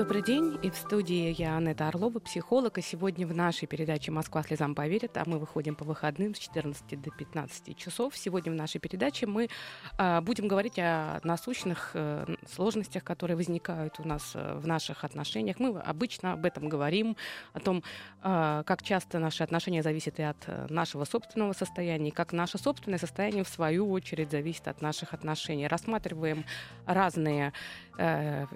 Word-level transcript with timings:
Добрый 0.00 0.22
день. 0.22 0.58
И 0.62 0.70
в 0.70 0.76
студии 0.76 1.34
я, 1.38 1.58
Анетта 1.58 1.88
Орлова, 1.88 2.20
психолог. 2.20 2.78
И 2.78 2.80
сегодня 2.80 3.26
в 3.26 3.34
нашей 3.34 3.68
передаче 3.68 4.10
«Москва 4.10 4.42
слезам 4.42 4.74
поверит», 4.74 5.14
а 5.18 5.24
мы 5.26 5.38
выходим 5.38 5.74
по 5.74 5.84
выходным 5.84 6.34
с 6.34 6.38
14 6.38 7.02
до 7.02 7.10
15 7.10 7.76
часов. 7.76 8.16
Сегодня 8.16 8.50
в 8.50 8.54
нашей 8.54 8.78
передаче 8.78 9.26
мы 9.26 9.50
а, 9.98 10.22
будем 10.22 10.48
говорить 10.48 10.78
о 10.78 11.20
насущных 11.22 11.90
а, 11.92 12.24
сложностях, 12.50 13.04
которые 13.04 13.36
возникают 13.36 14.00
у 14.00 14.08
нас 14.08 14.32
а, 14.34 14.58
в 14.58 14.66
наших 14.66 15.04
отношениях. 15.04 15.58
Мы 15.58 15.78
обычно 15.78 16.32
об 16.32 16.46
этом 16.46 16.70
говорим, 16.70 17.14
о 17.52 17.60
том, 17.60 17.82
а, 18.22 18.62
как 18.62 18.82
часто 18.82 19.18
наши 19.18 19.42
отношения 19.42 19.82
зависят 19.82 20.18
и 20.18 20.22
от 20.22 20.70
нашего 20.70 21.04
собственного 21.04 21.52
состояния, 21.52 22.08
и 22.08 22.10
как 22.10 22.32
наше 22.32 22.56
собственное 22.56 22.98
состояние, 22.98 23.44
в 23.44 23.50
свою 23.50 23.90
очередь, 23.90 24.30
зависит 24.30 24.66
от 24.66 24.80
наших 24.80 25.12
отношений. 25.12 25.66
Рассматриваем 25.66 26.46
разные 26.86 27.52
э, 28.00 28.46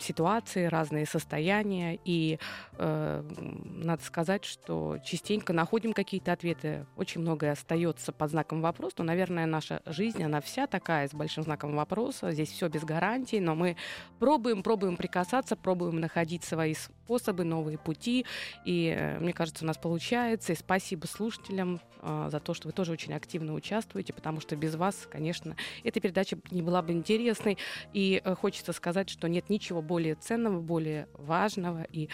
ситуации, 0.00 0.66
разные 0.66 1.06
состояния, 1.06 1.98
и 2.04 2.38
э, 2.78 3.22
надо 3.64 4.02
сказать, 4.04 4.44
что 4.44 4.98
частенько 5.04 5.52
находим 5.52 5.92
какие-то 5.92 6.32
ответы, 6.32 6.86
очень 6.96 7.20
многое 7.20 7.52
остается 7.52 8.12
под 8.12 8.30
знаком 8.30 8.62
вопроса, 8.62 8.96
но, 8.98 9.04
наверное, 9.04 9.46
наша 9.46 9.82
жизнь, 9.86 10.22
она 10.22 10.40
вся 10.40 10.66
такая, 10.66 11.08
с 11.08 11.12
большим 11.12 11.42
знаком 11.42 11.74
вопроса, 11.74 12.30
здесь 12.30 12.50
все 12.50 12.68
без 12.68 12.84
гарантий, 12.84 13.40
но 13.40 13.54
мы 13.54 13.76
пробуем, 14.18 14.62
пробуем 14.62 14.96
прикасаться, 14.96 15.56
пробуем 15.56 15.98
находить 16.00 16.44
свои 16.44 16.74
способы, 17.04 17.44
новые 17.44 17.78
пути, 17.78 18.24
и 18.64 18.94
э, 18.96 19.18
мне 19.18 19.32
кажется, 19.32 19.64
у 19.64 19.66
нас 19.66 19.76
получается, 19.76 20.52
и 20.52 20.56
спасибо 20.56 21.06
слушателям 21.06 21.80
э, 22.00 22.28
за 22.30 22.38
то, 22.38 22.54
что 22.54 22.68
вы 22.68 22.72
тоже 22.72 22.92
очень 22.92 23.12
активно 23.12 23.54
участвуете, 23.54 24.12
потому 24.12 24.40
что 24.40 24.54
без 24.56 24.76
вас, 24.76 25.08
конечно, 25.10 25.56
эта 25.82 26.00
передача 26.00 26.38
не 26.50 26.62
была 26.62 26.80
бы 26.80 26.92
интересной, 26.92 27.58
и 27.92 28.22
э, 28.24 28.34
хочется 28.34 28.72
сказать, 28.72 29.10
что 29.10 29.28
нет 29.28 29.50
ничего 29.50 29.82
более 29.82 30.14
ценного, 30.14 30.60
более 30.60 31.08
важного 31.14 31.86
и 31.90 32.08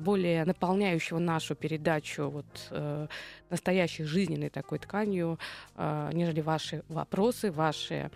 более 0.00 0.44
наполняющего 0.44 1.18
нашу 1.18 1.54
передачу 1.54 2.28
вот, 2.28 2.72
настоящей 3.50 4.04
жизненной 4.04 4.50
такой 4.50 4.78
тканью, 4.78 5.38
нежели 5.76 6.40
ваши 6.40 6.82
вопросы, 6.88 7.50
ваши 7.50 8.10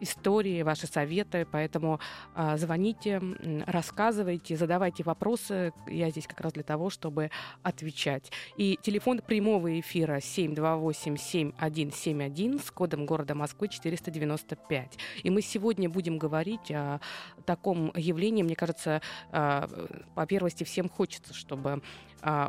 истории, 0.00 0.62
ваши 0.62 0.86
советы, 0.86 1.46
поэтому 1.50 1.98
э, 2.34 2.56
звоните, 2.56 3.20
рассказывайте, 3.66 4.56
задавайте 4.56 5.02
вопросы. 5.04 5.72
Я 5.86 6.10
здесь 6.10 6.26
как 6.26 6.40
раз 6.40 6.52
для 6.52 6.62
того, 6.62 6.88
чтобы 6.90 7.30
отвечать. 7.62 8.30
И 8.56 8.78
телефон 8.82 9.20
прямого 9.20 9.80
эфира 9.80 10.18
728-7171 10.18 12.64
с 12.64 12.70
кодом 12.70 13.06
города 13.06 13.34
Москвы 13.34 13.68
495. 13.68 14.98
И 15.22 15.30
мы 15.30 15.40
сегодня 15.42 15.88
будем 15.88 16.18
говорить 16.18 16.70
о 16.70 17.00
таком 17.46 17.90
явлении. 17.94 18.42
Мне 18.42 18.56
кажется, 18.56 19.00
э, 19.32 19.66
по 20.14 20.26
первости 20.26 20.64
всем 20.64 20.88
хочется, 20.88 21.34
чтобы 21.34 21.82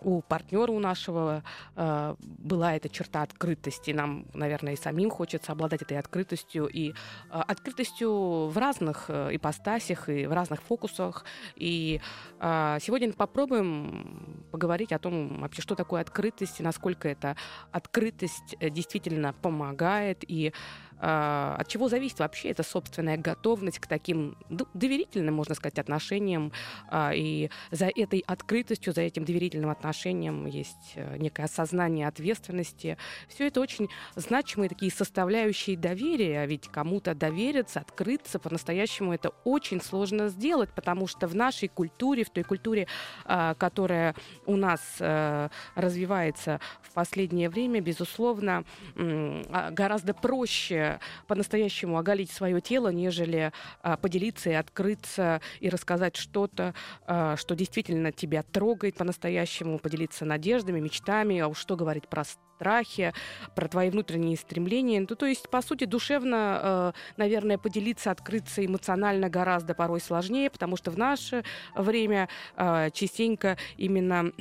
у 0.03 0.21
партнера 0.21 0.71
у 0.71 0.79
нашего 0.79 1.43
э, 1.75 2.15
была 2.19 2.75
эта 2.75 2.89
черта 2.89 3.21
открытости. 3.21 3.91
Нам, 3.91 4.25
наверное, 4.33 4.73
и 4.73 4.75
самим 4.75 5.09
хочется 5.09 5.51
обладать 5.51 5.81
этой 5.81 5.97
открытостью 5.97 6.67
и 6.67 6.91
э, 6.91 6.93
открытостью 7.29 8.47
в 8.47 8.57
разных 8.57 9.05
э, 9.09 9.29
ипостасях 9.35 10.09
и 10.09 10.25
в 10.25 10.33
разных 10.33 10.61
фокусах. 10.61 11.25
И 11.55 12.01
сегодня 12.39 13.11
попробуем 13.11 14.45
поговорить 14.51 14.93
о 14.93 14.99
том, 14.99 15.41
вообще, 15.41 15.61
что 15.61 15.75
такое 15.75 16.01
открытость 16.01 16.59
и 16.59 16.63
насколько 16.63 17.07
эта 17.07 17.35
открытость 17.71 18.55
э, 18.59 18.69
действительно 18.69 19.33
помогает 19.33 20.23
и 20.27 20.51
а, 20.51 20.53
от 20.99 21.67
чего 21.67 21.87
зависит 21.87 22.19
вообще 22.19 22.49
эта 22.49 22.63
собственная 22.63 23.17
готовность 23.17 23.79
к 23.79 23.87
таким 23.87 24.37
доверительным, 24.73 25.35
можно 25.35 25.55
сказать, 25.55 25.79
отношениям. 25.79 26.51
А, 26.89 27.11
и 27.13 27.49
за 27.71 27.87
этой 27.87 28.19
открытостью, 28.19 28.93
за 28.93 29.01
этим 29.01 29.25
доверительным 29.25 29.69
отношением 29.69 30.45
есть 30.45 30.93
э, 30.95 31.17
некое 31.17 31.43
осознание 31.43 32.07
ответственности. 32.07 32.97
Все 33.27 33.47
это 33.47 33.61
очень 33.61 33.89
значимые 34.15 34.69
такие 34.69 34.91
составляющие 34.91 35.77
доверия, 35.77 36.45
ведь 36.45 36.67
кому-то 36.67 37.15
довериться, 37.15 37.79
открыться 37.79 38.39
по-настоящему 38.39 39.13
это 39.13 39.29
очень 39.43 39.81
сложно 39.81 40.29
сделать, 40.29 40.69
потому 40.73 41.07
что 41.07 41.27
в 41.27 41.35
нашей 41.35 41.69
культуре, 41.69 42.23
в 42.23 42.29
той 42.29 42.43
культуре, 42.43 42.87
а, 43.25 43.53
которая 43.55 44.15
у 44.45 44.55
нас 44.55 44.81
э, 44.99 45.49
развивается 45.75 46.59
в 46.81 46.91
последнее 46.93 47.49
время, 47.49 47.81
безусловно, 47.81 48.63
гораздо 48.95 50.13
проще 50.13 50.88
по-настоящему 51.27 51.97
оголить 51.97 52.31
свое 52.31 52.61
тело, 52.61 52.91
нежели 52.91 53.51
а, 53.81 53.97
поделиться 53.97 54.49
и 54.49 54.53
открыться 54.53 55.41
и 55.59 55.69
рассказать 55.69 56.15
что-то, 56.15 56.73
а, 57.05 57.35
что 57.37 57.55
действительно 57.55 58.11
тебя 58.11 58.43
трогает 58.43 58.95
по-настоящему, 58.95 59.79
поделиться 59.79 60.25
надеждами, 60.25 60.79
мечтами, 60.79 61.39
а 61.39 61.47
уж 61.47 61.59
что 61.59 61.75
говорить 61.75 62.07
про 62.07 62.23
страхи, 62.59 63.13
про 63.55 63.67
твои 63.67 63.89
внутренние 63.89 64.35
стремления. 64.35 64.99
Ну, 64.99 65.15
то 65.15 65.25
есть, 65.25 65.49
по 65.49 65.61
сути, 65.61 65.85
душевно, 65.85 66.59
э, 66.61 66.91
наверное, 67.15 67.57
поделиться, 67.57 68.11
открыться 68.11 68.65
эмоционально 68.65 69.29
гораздо 69.29 69.73
порой 69.73 70.01
сложнее, 70.01 70.49
потому 70.49 70.75
что 70.75 70.91
в 70.91 70.97
наше 70.97 71.43
время 71.75 72.27
э, 72.57 72.89
частенько 72.91 73.57
именно 73.77 74.33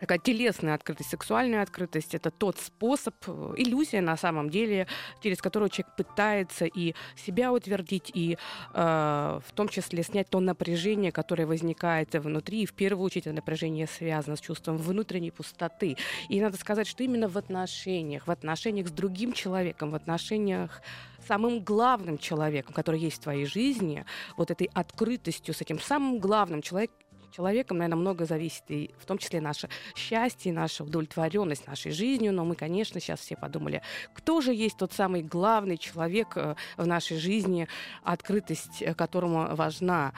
такая 0.00 0.18
телесная 0.18 0.74
открытость, 0.74 1.10
сексуальная 1.10 1.62
открытость— 1.62 2.14
это 2.16 2.30
тот 2.30 2.58
способ, 2.58 3.14
э, 3.26 3.54
иллюзия 3.56 4.00
на 4.00 4.16
самом 4.16 4.50
деле, 4.50 4.86
через 5.22 5.40
которую 5.40 5.68
человек 5.68 5.94
пытается 5.96 6.64
и 6.64 6.94
себя 7.16 7.52
утвердить, 7.52 8.10
и 8.14 8.36
э, 8.74 9.40
в 9.46 9.52
том 9.52 9.68
числе 9.68 10.02
снять 10.02 10.28
то 10.30 10.40
напряжение, 10.40 11.12
которое 11.12 11.46
возникает 11.46 12.14
внутри, 12.14 12.62
и 12.62 12.66
в 12.66 12.72
первую 12.72 13.04
очередь 13.04 13.26
это 13.26 13.36
напряжение 13.36 13.86
связано 13.86 14.36
с 14.36 14.40
чувством 14.40 14.78
внутренней 14.78 15.30
пустоты. 15.30 15.96
И 16.28 16.40
надо 16.40 16.56
сказать, 16.56 16.86
что 16.86 17.04
именно 17.04 17.28
в 17.28 17.36
отношениях, 17.36 18.26
в 18.26 18.30
отношениях 18.30 18.88
с 18.88 18.92
другим 18.92 19.32
человеком, 19.32 19.90
в 19.90 19.94
отношениях 19.94 20.82
самым 21.26 21.60
главным 21.60 22.18
человеком, 22.18 22.72
который 22.72 23.00
есть 23.00 23.18
в 23.18 23.20
твоей 23.20 23.44
жизни, 23.44 24.04
вот 24.36 24.50
этой 24.50 24.70
открытостью 24.72 25.54
с 25.54 25.60
этим 25.60 25.78
самым 25.78 26.18
главным 26.18 26.62
человеком, 26.62 26.96
человеком, 27.30 27.78
наверное, 27.78 28.00
много 28.00 28.24
зависит, 28.24 28.64
и 28.68 28.90
в 28.98 29.06
том 29.06 29.18
числе 29.18 29.40
наше 29.40 29.68
счастье, 29.94 30.52
наша 30.52 30.84
удовлетворенность 30.84 31.66
нашей 31.66 31.92
жизнью. 31.92 32.32
Но 32.32 32.44
мы, 32.44 32.54
конечно, 32.54 33.00
сейчас 33.00 33.20
все 33.20 33.36
подумали, 33.36 33.82
кто 34.14 34.40
же 34.40 34.52
есть 34.52 34.76
тот 34.76 34.92
самый 34.92 35.22
главный 35.22 35.78
человек 35.78 36.36
э, 36.36 36.54
в 36.76 36.86
нашей 36.86 37.18
жизни, 37.18 37.68
открытость 38.02 38.82
э, 38.82 38.94
которому 38.94 39.54
важна. 39.54 40.12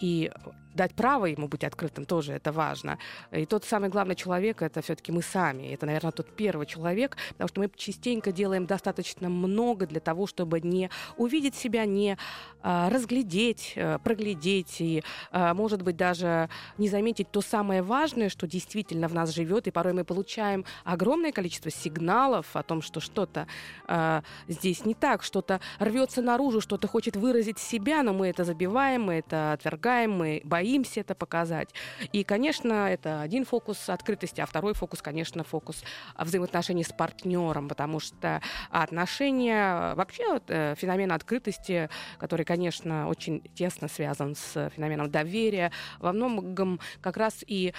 И 0.00 0.30
дать 0.76 0.94
право 0.94 1.26
ему 1.26 1.48
быть 1.48 1.64
открытым 1.64 2.04
тоже 2.04 2.34
это 2.34 2.52
важно. 2.52 2.98
И 3.32 3.46
тот 3.46 3.64
самый 3.64 3.88
главный 3.88 4.14
человек 4.14 4.62
это 4.62 4.82
все-таки 4.82 5.10
мы 5.10 5.22
сами. 5.22 5.72
Это, 5.72 5.86
наверное, 5.86 6.12
тот 6.12 6.28
первый 6.36 6.66
человек, 6.66 7.16
потому 7.30 7.48
что 7.48 7.60
мы 7.60 7.70
частенько 7.74 8.30
делаем 8.30 8.66
достаточно 8.66 9.28
много 9.28 9.86
для 9.86 10.00
того, 10.00 10.26
чтобы 10.26 10.60
не 10.60 10.90
увидеть 11.16 11.54
себя, 11.56 11.84
не 11.84 12.16
а, 12.62 12.90
разглядеть, 12.90 13.74
а, 13.76 13.98
проглядеть 13.98 14.80
и, 14.80 15.02
а, 15.32 15.54
может 15.54 15.82
быть, 15.82 15.96
даже 15.96 16.48
не 16.78 16.88
заметить 16.88 17.30
то 17.30 17.40
самое 17.40 17.82
важное, 17.82 18.28
что 18.28 18.46
действительно 18.46 19.08
в 19.08 19.14
нас 19.14 19.30
живет. 19.34 19.66
И 19.66 19.70
порой 19.70 19.94
мы 19.94 20.04
получаем 20.04 20.64
огромное 20.84 21.32
количество 21.32 21.70
сигналов 21.70 22.54
о 22.54 22.62
том, 22.62 22.82
что 22.82 23.00
что-то 23.00 23.46
а, 23.88 24.22
здесь 24.46 24.84
не 24.84 24.94
так, 24.94 25.22
что-то 25.22 25.60
рвется 25.78 26.22
наружу, 26.22 26.60
что-то 26.60 26.86
хочет 26.86 27.16
выразить 27.16 27.58
себя, 27.58 28.02
но 28.02 28.12
мы 28.12 28.28
это 28.28 28.44
забиваем, 28.44 29.04
мы 29.04 29.14
это 29.14 29.52
отвергаем, 29.52 30.12
мы 30.12 30.40
боимся 30.44 30.65
боимся 30.66 31.00
это 31.00 31.14
показать. 31.14 31.68
И, 32.12 32.24
конечно, 32.24 32.88
это 32.90 33.20
один 33.20 33.44
фокус 33.44 33.88
открытости, 33.88 34.40
а 34.40 34.46
второй 34.46 34.74
фокус, 34.74 35.00
конечно, 35.00 35.44
фокус 35.44 35.84
взаимоотношений 36.18 36.82
с 36.82 36.92
партнером, 36.92 37.68
потому 37.68 38.00
что 38.00 38.42
отношения, 38.70 39.94
вообще 39.94 40.32
вот, 40.32 40.44
э, 40.48 40.74
феномен 40.76 41.12
открытости, 41.12 41.88
который, 42.18 42.44
конечно, 42.44 43.08
очень 43.08 43.42
тесно 43.54 43.88
связан 43.88 44.34
с 44.34 44.70
феноменом 44.74 45.10
доверия, 45.10 45.70
во 46.00 46.12
многом 46.12 46.80
как 47.00 47.16
раз 47.16 47.44
и 47.46 47.72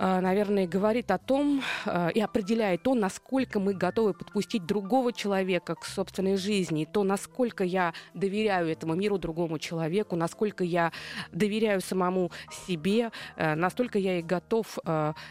наверное, 0.00 0.66
говорит 0.66 1.10
о 1.10 1.18
том 1.18 1.62
э, 1.84 2.12
и 2.14 2.20
определяет 2.20 2.82
то, 2.82 2.94
насколько 2.94 3.60
мы 3.60 3.74
готовы 3.74 4.14
подпустить 4.14 4.64
другого 4.64 5.12
человека 5.12 5.74
к 5.74 5.84
собственной 5.84 6.36
жизни, 6.36 6.88
то, 6.90 7.04
насколько 7.04 7.64
я 7.64 7.92
доверяю 8.14 8.68
этому 8.68 8.94
миру, 8.94 9.18
другому 9.18 9.58
человеку, 9.58 10.16
насколько 10.16 10.64
я 10.64 10.90
доверяю 11.32 11.82
самому 11.82 12.30
себе, 12.66 13.10
э, 13.36 13.54
настолько 13.54 13.98
я 13.98 14.18
и 14.18 14.22
готов 14.22 14.78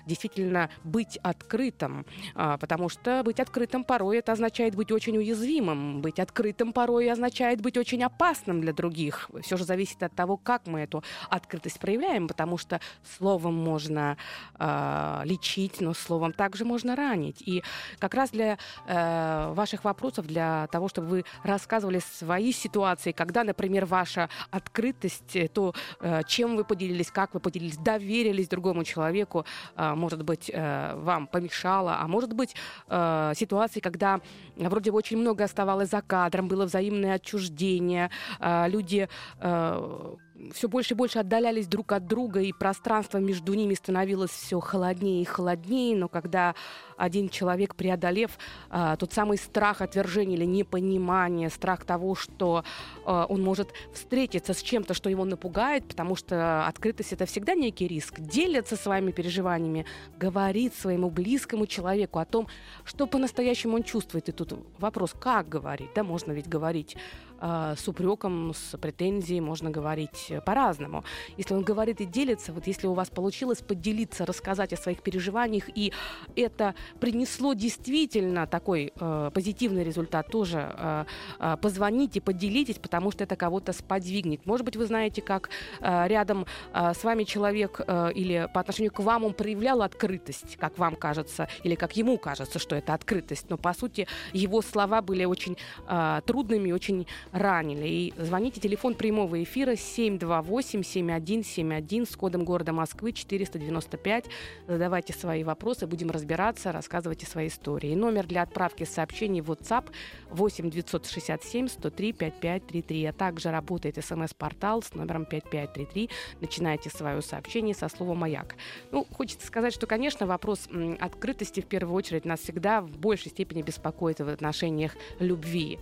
действительно 0.06 0.69
быть 0.83 1.18
открытым, 1.24 2.06
потому 2.33 2.89
что 2.89 3.21
быть 3.24 3.39
открытым 3.39 3.83
порой 3.83 4.18
это 4.18 4.33
означает 4.33 4.75
быть 4.75 4.92
очень 4.92 5.18
уязвимым, 5.18 6.01
быть 6.01 6.19
открытым 6.19 6.74
порой 6.74 7.12
означает 7.12 7.62
быть 7.62 7.77
очень 7.77 8.04
опасным 8.04 8.62
для 8.62 8.74
других. 8.74 9.30
Все 9.42 9.57
же 9.57 9.63
зависит 9.63 10.04
от 10.04 10.13
того, 10.13 10.38
как 10.38 10.68
мы 10.68 10.81
эту 10.81 11.04
открытость 11.30 11.80
проявляем, 11.80 12.27
потому 12.27 12.57
что 12.57 12.80
словом 13.18 13.56
можно 13.56 14.18
э, 14.60 15.22
лечить, 15.26 15.82
но 15.82 15.94
словом 15.94 16.34
также 16.34 16.66
можно 16.66 16.96
ранить. 16.96 17.42
И 17.42 17.64
как 18.00 18.14
раз 18.14 18.32
для 18.32 18.58
э, 18.88 19.54
ваших 19.54 19.84
вопросов, 19.84 20.28
для 20.28 20.68
того, 20.68 20.88
чтобы 20.88 21.08
вы 21.08 21.26
рассказывали 21.44 22.00
свои 22.00 22.52
ситуации, 22.52 23.12
когда, 23.12 23.44
например, 23.44 23.86
ваша 23.86 24.30
открытость, 24.52 25.36
э, 25.36 25.48
то, 25.48 25.74
э, 26.02 26.22
чем 26.28 26.56
вы 26.56 26.64
поделились, 26.64 27.12
как 27.12 27.34
вы 27.34 27.40
поделились, 27.40 27.78
доверились 27.78 28.48
другому 28.48 28.84
человеку, 28.84 29.46
э, 29.76 29.94
может 29.96 30.24
быть, 30.24 30.52
э, 30.54 30.96
вам 30.96 31.28
помешало, 31.28 31.98
а 32.00 32.08
может 32.08 32.34
быть, 32.34 32.56
э, 32.88 33.34
ситуации, 33.36 33.80
когда 33.80 34.20
вроде 34.56 34.92
бы 34.92 34.98
очень 34.98 35.18
много 35.18 35.44
оставалось 35.44 35.90
за 35.90 36.02
кадром, 36.02 36.48
было 36.48 36.66
взаимное 36.66 37.16
отчуждение, 37.16 38.10
э, 38.40 38.70
люди 38.70 39.08
э, 39.40 40.16
все 40.54 40.68
больше 40.68 40.94
и 40.94 40.98
больше 40.98 41.20
отдалялись 41.20 41.68
друг 41.68 41.92
от 41.92 42.08
друга, 42.08 42.42
и 42.42 42.54
пространство 42.54 43.18
между 43.18 43.54
ними 43.54 43.74
становилось 43.74 44.32
все 44.32 44.60
холоднее 44.60 45.22
и 45.22 45.26
холоднее. 45.26 45.96
Но 45.96 46.08
когда 46.08 46.56
один 46.98 47.30
человек, 47.30 47.76
преодолев 47.76 48.38
а, 48.70 48.96
тот 48.96 49.14
самый 49.14 49.38
страх 49.38 49.82
отвержения 49.82 50.36
или 50.36 50.46
непонимания, 50.46 51.50
страх 51.50 51.86
того, 51.86 52.16
что 52.16 52.64
а, 53.06 53.26
он 53.26 53.42
может 53.42 53.74
встретиться 53.94 54.54
с 54.54 54.62
чем-то, 54.62 54.94
что 54.94 55.10
его 55.10 55.26
напугает, 55.26 55.86
потому 55.88 56.16
что 56.16 56.66
открытость 56.68 57.14
это 57.14 57.26
всегда 57.26 57.56
некий 57.56 57.88
риск, 57.88 58.20
делится 58.20 58.76
своими 58.76 59.12
переживаниями, 59.12 59.86
говорит 60.18 60.76
своему 60.76 61.10
близкому 61.10 61.68
человеку 61.68 62.20
о 62.20 62.26
том, 62.26 62.48
что 62.84 63.08
по-настоящему 63.08 63.76
он 63.76 63.84
чувствует. 63.84 64.30
И 64.30 64.32
тут 64.32 64.54
вопрос, 64.78 65.14
как 65.20 65.50
говорить? 65.50 65.90
Да, 65.96 66.04
можно 66.04 66.32
ведь 66.32 66.48
говорить 66.48 66.98
э, 67.40 67.76
с 67.78 67.88
упреком, 67.88 68.54
с 68.54 68.78
претензией, 68.78 69.42
можно 69.42 69.70
говорить 69.70 70.32
по-разному. 70.46 71.04
Если 71.38 71.54
он 71.54 71.64
говорит 71.64 72.02
и 72.02 72.06
делится, 72.06 72.54
вот 72.54 72.68
если 72.68 72.88
у 72.88 72.94
вас 72.94 73.10
получилось 73.10 73.60
поделиться, 73.60 74.26
рассказать 74.26 74.74
о 74.74 74.78
своих 74.78 75.02
переживаниях, 75.02 75.70
и 75.76 75.94
это 76.36 76.76
принесло 77.00 77.54
действительно 77.54 78.48
такой 78.48 78.94
э, 78.96 79.32
позитивный 79.34 79.84
результат, 79.84 80.28
тоже 80.28 80.76
э, 80.78 81.06
э, 81.40 81.58
позвоните, 81.62 82.22
поделитесь, 82.22 82.78
потому 82.78 83.12
что 83.12 83.24
это 83.24 83.36
кого-то 83.36 83.74
сподвигнет. 83.74 84.46
Может 84.46 84.66
быть, 84.66 84.76
вы 84.76 84.86
знаете, 84.86 85.22
как 85.22 85.50
э, 85.82 86.08
рядом 86.08 86.46
э, 86.74 86.94
с 86.94 87.04
вами 87.04 87.24
человек 87.24 87.82
э, 87.86 88.12
или 88.14 88.50
по 88.54 88.62
отношению 88.62 88.92
к 88.92 89.00
вам 89.00 89.26
он 89.26 89.34
проявлял 89.34 89.82
открытость, 89.82 90.58
как 90.58 90.78
вам 90.78 90.96
кажется, 90.96 91.48
или 91.64 91.76
как 91.76 91.96
ему 91.98 92.18
кажется, 92.18 92.60
что 92.60 92.76
это 92.76 92.94
открытость, 92.94 93.50
но 93.50 93.58
по 93.58 93.74
сути 93.74 94.08
его 94.34 94.62
слова 94.62 95.02
были 95.02 95.26
очень 95.26 95.58
э, 95.88 96.22
трудными, 96.26 96.72
очень 96.72 97.08
ранили. 97.31 97.88
И 97.88 98.14
звоните, 98.18 98.60
телефон 98.60 98.96
прямого 98.96 99.42
эфира 99.44 99.74
728-7171 99.74 102.10
с 102.10 102.16
кодом 102.16 102.44
города 102.44 102.74
Москвы 102.74 103.14
495. 103.14 104.26
Задавайте 104.68 105.14
свои 105.14 105.44
вопросы, 105.44 105.86
будем 105.88 106.12
разбираться, 106.12 106.72
рассказывайте 106.72 107.26
свои 107.26 107.48
истории. 107.48 107.96
Номер 107.96 108.28
для 108.28 108.44
отправки 108.44 108.84
сообщений 108.84 109.42
в 109.42 109.50
WhatsApp 109.52 109.86
8 110.31 110.70
967 110.70 111.68
103 111.68 112.14
5533. 112.14 113.06
А 113.06 113.14
также 113.14 113.52
работает 113.52 114.04
смс-портал 114.04 114.81
с 114.81 114.94
номером 114.94 115.26
5533. 115.26 116.10
Начинайте 116.42 116.90
свое 116.90 117.22
сообщение 117.22 117.76
со 117.76 117.90
слова 117.90 118.16
«Маяк». 118.16 118.56
Ну, 118.92 119.06
хочется 119.12 119.46
сказать, 119.46 119.74
что, 119.74 119.86
конечно, 119.88 120.26
вопрос 120.26 120.70
открытости 121.00 121.62
в 121.62 121.66
первую 121.66 121.96
очередь 121.96 122.26
нас 122.26 122.40
всегда 122.40 122.81
в 122.81 122.98
большей 122.98 123.31
степени 123.31 123.62
беспокоит 123.62 124.20
в 124.20 124.30
отношениях 124.30 124.96
любви. 125.20 125.80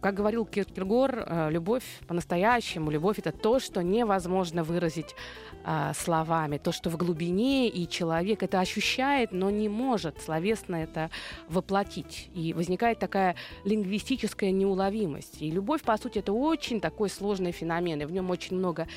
Как 0.00 0.14
говорил 0.14 0.46
Киркегор, 0.46 1.24
э, 1.26 1.50
любовь 1.50 1.84
по-настоящему, 2.06 2.90
любовь 2.90 3.18
это 3.18 3.32
то, 3.32 3.58
что 3.58 3.82
невозможно 3.82 4.64
выразить 4.64 5.14
а, 5.62 5.92
словами, 5.92 6.56
то, 6.56 6.72
что 6.72 6.88
в 6.88 6.96
глубине, 6.96 7.68
и 7.68 7.86
человек 7.86 8.42
это 8.42 8.60
ощущает, 8.60 9.30
но 9.32 9.50
не 9.50 9.68
может 9.68 10.18
словесно 10.22 10.76
это 10.76 11.10
воплотить. 11.50 12.30
И 12.34 12.54
возникает 12.54 12.98
такая 12.98 13.36
лингвистическая 13.64 14.52
неуловимость. 14.52 15.42
И 15.42 15.50
любовь, 15.50 15.82
по 15.82 15.98
сути, 15.98 16.20
это 16.20 16.32
очень 16.32 16.80
такой 16.80 17.10
сложный 17.10 17.52
феномен, 17.52 18.00
и 18.00 18.06
в 18.06 18.12
нем 18.12 18.30
очень 18.30 18.56
много 18.56 18.88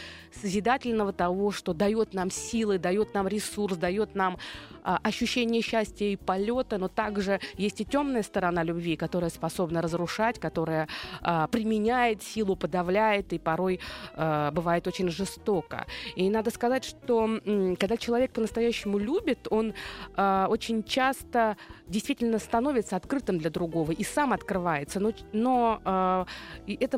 созидательного 0.41 1.11
того, 1.11 1.51
что 1.51 1.73
дает 1.73 2.13
нам 2.13 2.31
силы, 2.31 2.77
дает 2.77 3.13
нам 3.13 3.27
ресурс, 3.27 3.75
дает 3.75 4.15
нам 4.15 4.37
ощущение 4.83 5.61
счастья 5.61 6.05
и 6.05 6.15
полета, 6.15 6.77
но 6.77 6.87
также 6.87 7.39
есть 7.57 7.81
и 7.81 7.85
темная 7.85 8.23
сторона 8.23 8.63
любви, 8.63 8.95
которая 8.95 9.29
способна 9.29 9.81
разрушать, 9.81 10.39
которая 10.39 10.87
а, 11.21 11.47
применяет 11.47 12.23
силу, 12.23 12.55
подавляет 12.55 13.33
и 13.33 13.39
порой 13.39 13.79
а, 14.15 14.51
бывает 14.51 14.87
очень 14.87 15.09
жестоко. 15.09 15.85
И 16.15 16.29
надо 16.29 16.51
сказать, 16.51 16.83
что 16.83 17.39
когда 17.79 17.97
человек 17.97 18.31
по-настоящему 18.31 18.97
любит, 18.97 19.47
он 19.49 19.73
а, 20.15 20.47
очень 20.49 20.83
часто 20.83 21.57
действительно 21.87 22.39
становится 22.39 22.95
открытым 22.95 23.37
для 23.37 23.49
другого 23.49 23.91
и 23.91 24.03
сам 24.03 24.33
открывается. 24.33 24.99
Но, 24.99 25.11
но 25.31 26.25
и 26.65 26.77
это 26.79 26.97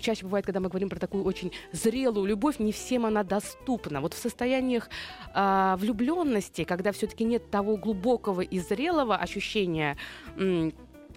чаще 0.00 0.24
бывает, 0.24 0.46
когда 0.46 0.60
мы 0.60 0.68
говорим 0.68 0.88
про 0.88 0.98
такую 0.98 1.24
очень 1.24 1.52
зрелую 1.72 2.26
любовь, 2.26 2.58
не 2.58 2.72
всем 2.72 3.04
она 3.04 3.22
доступна. 3.22 4.00
Вот 4.00 4.14
в 4.14 4.18
состояниях 4.18 4.88
влюбленности, 5.34 6.64
когда 6.64 6.79
все-таки 6.92 7.24
нет 7.24 7.50
того 7.50 7.76
глубокого 7.76 8.40
и 8.40 8.58
зрелого 8.58 9.16
ощущения 9.16 9.96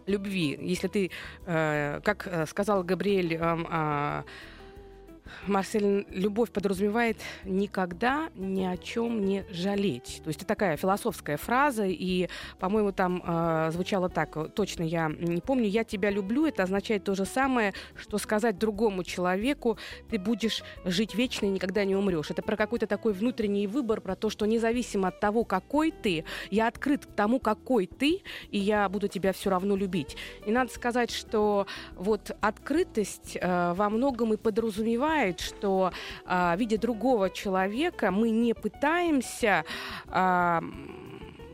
любви, 0.05 0.57
если 0.61 0.87
ты, 0.87 1.11
э, 1.45 2.01
как 2.03 2.27
э, 2.27 2.45
сказал 2.45 2.83
Габриэль, 2.83 3.35
э, 3.35 3.57
э, 3.69 4.23
Марсель, 5.47 6.05
любовь 6.09 6.51
подразумевает 6.51 7.17
никогда 7.43 8.29
ни 8.35 8.63
о 8.63 8.77
чем 8.77 9.25
не 9.25 9.45
жалеть. 9.49 10.21
То 10.23 10.29
есть 10.29 10.39
это 10.39 10.47
такая 10.47 10.77
философская 10.77 11.37
фраза, 11.37 11.85
и, 11.85 12.29
по-моему, 12.59 12.91
там 12.91 13.21
э, 13.25 13.71
звучало 13.71 14.09
так, 14.09 14.53
точно 14.53 14.83
я 14.83 15.09
не 15.09 15.41
помню, 15.41 15.67
я 15.67 15.83
тебя 15.83 16.09
люблю, 16.09 16.45
это 16.45 16.63
означает 16.63 17.03
то 17.03 17.15
же 17.15 17.25
самое, 17.25 17.73
что 17.95 18.17
сказать 18.17 18.57
другому 18.57 19.03
человеку, 19.03 19.77
ты 20.09 20.19
будешь 20.19 20.63
жить 20.85 21.15
вечно 21.15 21.45
и 21.45 21.49
никогда 21.49 21.83
не 21.85 21.95
умрешь. 21.95 22.31
Это 22.31 22.41
про 22.41 22.55
какой-то 22.55 22.87
такой 22.87 23.13
внутренний 23.13 23.67
выбор, 23.67 24.01
про 24.01 24.15
то, 24.15 24.29
что 24.29 24.45
независимо 24.45 25.09
от 25.09 25.19
того, 25.19 25.43
какой 25.43 25.91
ты, 25.91 26.25
я 26.51 26.67
открыт 26.67 27.05
к 27.05 27.11
тому, 27.11 27.39
какой 27.39 27.87
ты, 27.87 28.21
и 28.49 28.57
я 28.57 28.87
буду 28.89 29.07
тебя 29.07 29.33
все 29.33 29.49
равно 29.49 29.75
любить. 29.75 30.15
И 30.45 30.51
надо 30.51 30.71
сказать, 30.71 31.11
что 31.11 31.67
вот 31.95 32.35
открытость 32.41 33.37
э, 33.39 33.73
во 33.73 33.89
многом 33.89 34.33
и 34.33 34.37
подразумевает 34.37 35.12
бывает, 35.13 35.39
что 35.39 35.91
а, 36.25 36.55
видя 36.57 36.77
другого 36.77 37.29
человека, 37.29 38.11
мы 38.11 38.31
не 38.31 38.53
пытаемся 38.53 39.63
а, 40.07 40.63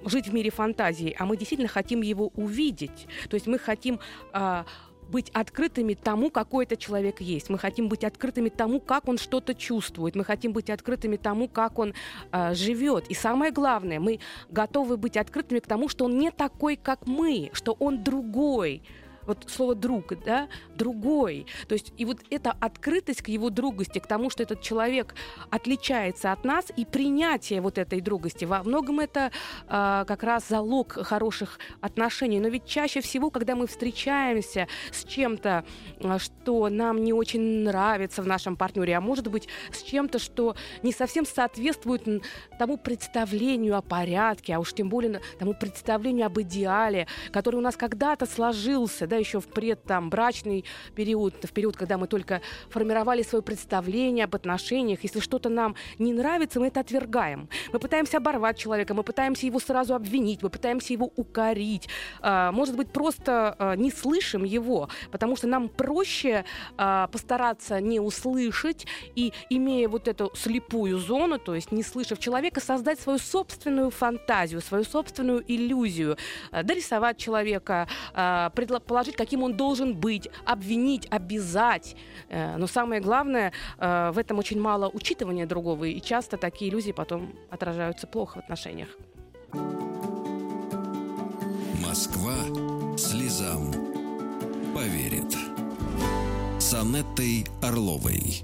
жить 0.06 0.28
в 0.28 0.34
мире 0.34 0.50
фантазии, 0.50 1.16
а 1.20 1.26
мы 1.26 1.36
действительно 1.36 1.68
хотим 1.68 2.02
его 2.02 2.32
увидеть. 2.36 3.08
То 3.30 3.36
есть 3.36 3.48
мы 3.48 3.60
хотим 3.60 4.00
а, 4.32 4.66
быть 5.12 5.30
открытыми 5.32 5.94
тому, 5.94 6.30
какой 6.30 6.66
этот 6.66 6.80
человек 6.80 7.20
есть. 7.20 7.50
Мы 7.50 7.58
хотим 7.58 7.90
быть 7.90 8.06
открытыми 8.06 8.50
тому, 8.50 8.80
как 8.80 9.10
он 9.10 9.18
что-то 9.18 9.54
чувствует. 9.54 10.16
Мы 10.16 10.24
хотим 10.24 10.54
быть 10.54 10.70
открытыми 10.70 11.18
тому, 11.18 11.48
как 11.50 11.80
он 11.80 11.94
э, 12.32 12.54
живет. 12.54 13.08
И 13.10 13.16
самое 13.16 13.52
главное, 13.52 14.00
мы 14.00 14.20
готовы 14.52 14.98
быть 14.98 15.18
открытыми 15.18 15.60
к 15.60 15.68
тому, 15.68 15.90
что 15.90 16.06
он 16.06 16.20
не 16.20 16.30
такой, 16.30 16.76
как 16.76 17.08
мы, 17.08 17.50
что 17.54 17.76
он 17.80 18.04
другой 18.04 18.84
вот 19.30 19.46
слово 19.48 19.76
друг, 19.76 20.14
да, 20.26 20.50
другой. 20.76 21.46
То 21.68 21.74
есть 21.74 21.94
и 21.98 22.06
вот 22.06 22.20
эта 22.30 22.52
открытость 22.52 23.22
к 23.22 23.30
его 23.30 23.50
другости, 23.50 24.00
к 24.00 24.08
тому, 24.08 24.30
что 24.30 24.44
этот 24.44 24.62
человек 24.62 25.16
отличается 25.50 26.32
от 26.32 26.44
нас, 26.44 26.66
и 26.76 26.86
принятие 26.86 27.62
вот 27.62 27.78
этой 27.78 28.02
другости, 28.02 28.46
во 28.46 28.64
многом 28.64 29.00
это 29.00 29.32
э, 29.68 30.04
как 30.08 30.24
раз 30.24 30.48
залог 30.48 30.94
хороших 30.94 31.60
отношений. 31.82 32.40
Но 32.40 32.50
ведь 32.50 32.66
чаще 32.66 33.02
всего, 33.02 33.30
когда 33.30 33.56
мы 33.56 33.68
встречаемся 33.68 34.68
с 34.92 35.04
чем-то, 35.04 35.64
а, 36.04 36.20
что 36.20 36.70
нам 36.70 37.04
не 37.04 37.14
очень 37.14 37.64
нравится 37.64 38.22
в 38.22 38.28
нашем 38.28 38.56
партнере, 38.56 38.98
а 38.98 39.02
может 39.02 39.28
быть 39.28 39.48
с 39.72 39.84
чем-то, 39.84 40.18
что 40.20 40.56
не 40.82 40.92
совсем 40.92 41.26
соответствует 41.26 42.04
тому 42.58 42.78
представлению 42.78 43.78
о 43.78 43.82
порядке, 43.82 44.56
а 44.56 44.60
уж 44.60 44.74
тем 44.74 44.90
более 44.90 45.22
тому 45.38 45.54
представлению 45.54 46.26
об 46.26 46.40
идеале, 46.42 47.08
который 47.32 47.58
у 47.58 47.62
нас 47.62 47.76
когда-то 47.76 48.26
сложился, 48.26 49.06
да, 49.06 49.18
еще 49.20 49.40
в 49.40 49.48
пред 49.48 49.84
там 49.84 50.10
брачный 50.10 50.66
период, 50.96 51.36
в 51.44 51.52
период, 51.52 51.78
когда 51.78 51.98
мы 51.98 52.08
только 52.08 52.42
формировали 52.70 53.22
свое 53.24 53.42
представление 53.42 54.26
об 54.26 54.36
отношениях, 54.36 55.00
если 55.04 55.20
что-то 55.20 55.50
нам 55.50 55.76
не 55.98 56.14
нравится, 56.14 56.60
мы 56.60 56.68
это 56.68 56.80
отвергаем. 56.80 57.50
Мы 57.74 57.80
пытаемся 57.80 58.18
оборвать 58.18 58.58
человека, 58.58 58.94
мы 58.94 59.04
пытаемся 59.04 59.46
его 59.46 59.60
сразу 59.60 59.94
обвинить, 59.96 60.44
мы 60.44 60.50
пытаемся 60.50 60.94
его 60.94 61.12
укорить. 61.16 61.90
А, 62.22 62.52
может 62.52 62.76
быть, 62.76 62.92
просто 62.92 63.56
а, 63.58 63.76
не 63.76 63.92
слышим 63.92 64.44
его, 64.44 64.90
потому 65.12 65.36
что 65.36 65.48
нам 65.48 65.70
проще 65.70 66.46
а, 66.78 67.08
постараться 67.08 67.80
не 67.82 68.00
услышать 68.00 68.86
и, 69.16 69.34
имея 69.50 69.90
вот 69.90 70.08
эту 70.08 70.32
слепую 70.36 70.98
зону, 70.98 71.40
то 71.40 71.56
есть 71.56 71.72
не 71.72 71.84
слышав 71.84 72.20
человека, 72.20 72.62
создать 72.62 73.00
свою 73.00 73.20
собственную 73.20 73.90
фантазию, 73.90 74.62
свою 74.62 74.84
собственную 74.84 75.44
иллюзию, 75.48 76.18
дорисовать 76.52 77.18
человека, 77.18 77.88
предположить, 78.14 78.90
каким 79.16 79.44
он 79.44 79.54
должен 79.54 79.96
быть, 79.96 80.30
обвинить, 80.46 81.08
обязать. 81.10 81.96
Э, 82.30 82.58
но 82.58 82.68
самое 82.68 83.02
главное, 83.02 83.52
в 83.78 84.18
этом 84.18 84.40
очень 84.40 84.60
мало 84.60 84.90
учитывания 84.90 85.46
другого, 85.46 85.86
и 85.86 86.02
часто 86.02 86.38
такие 86.38 86.70
иллюзии 86.72 86.92
потом 86.92 87.34
отражаются 87.50 88.08
плохо 88.08 88.36
в 88.36 88.44
отношениях. 88.44 88.90
Москва 91.86 92.36
слезам 92.98 93.72
поверит. 94.76 95.36
С 96.60 96.74
Анеттой 96.74 97.46
Орловой. 97.62 98.44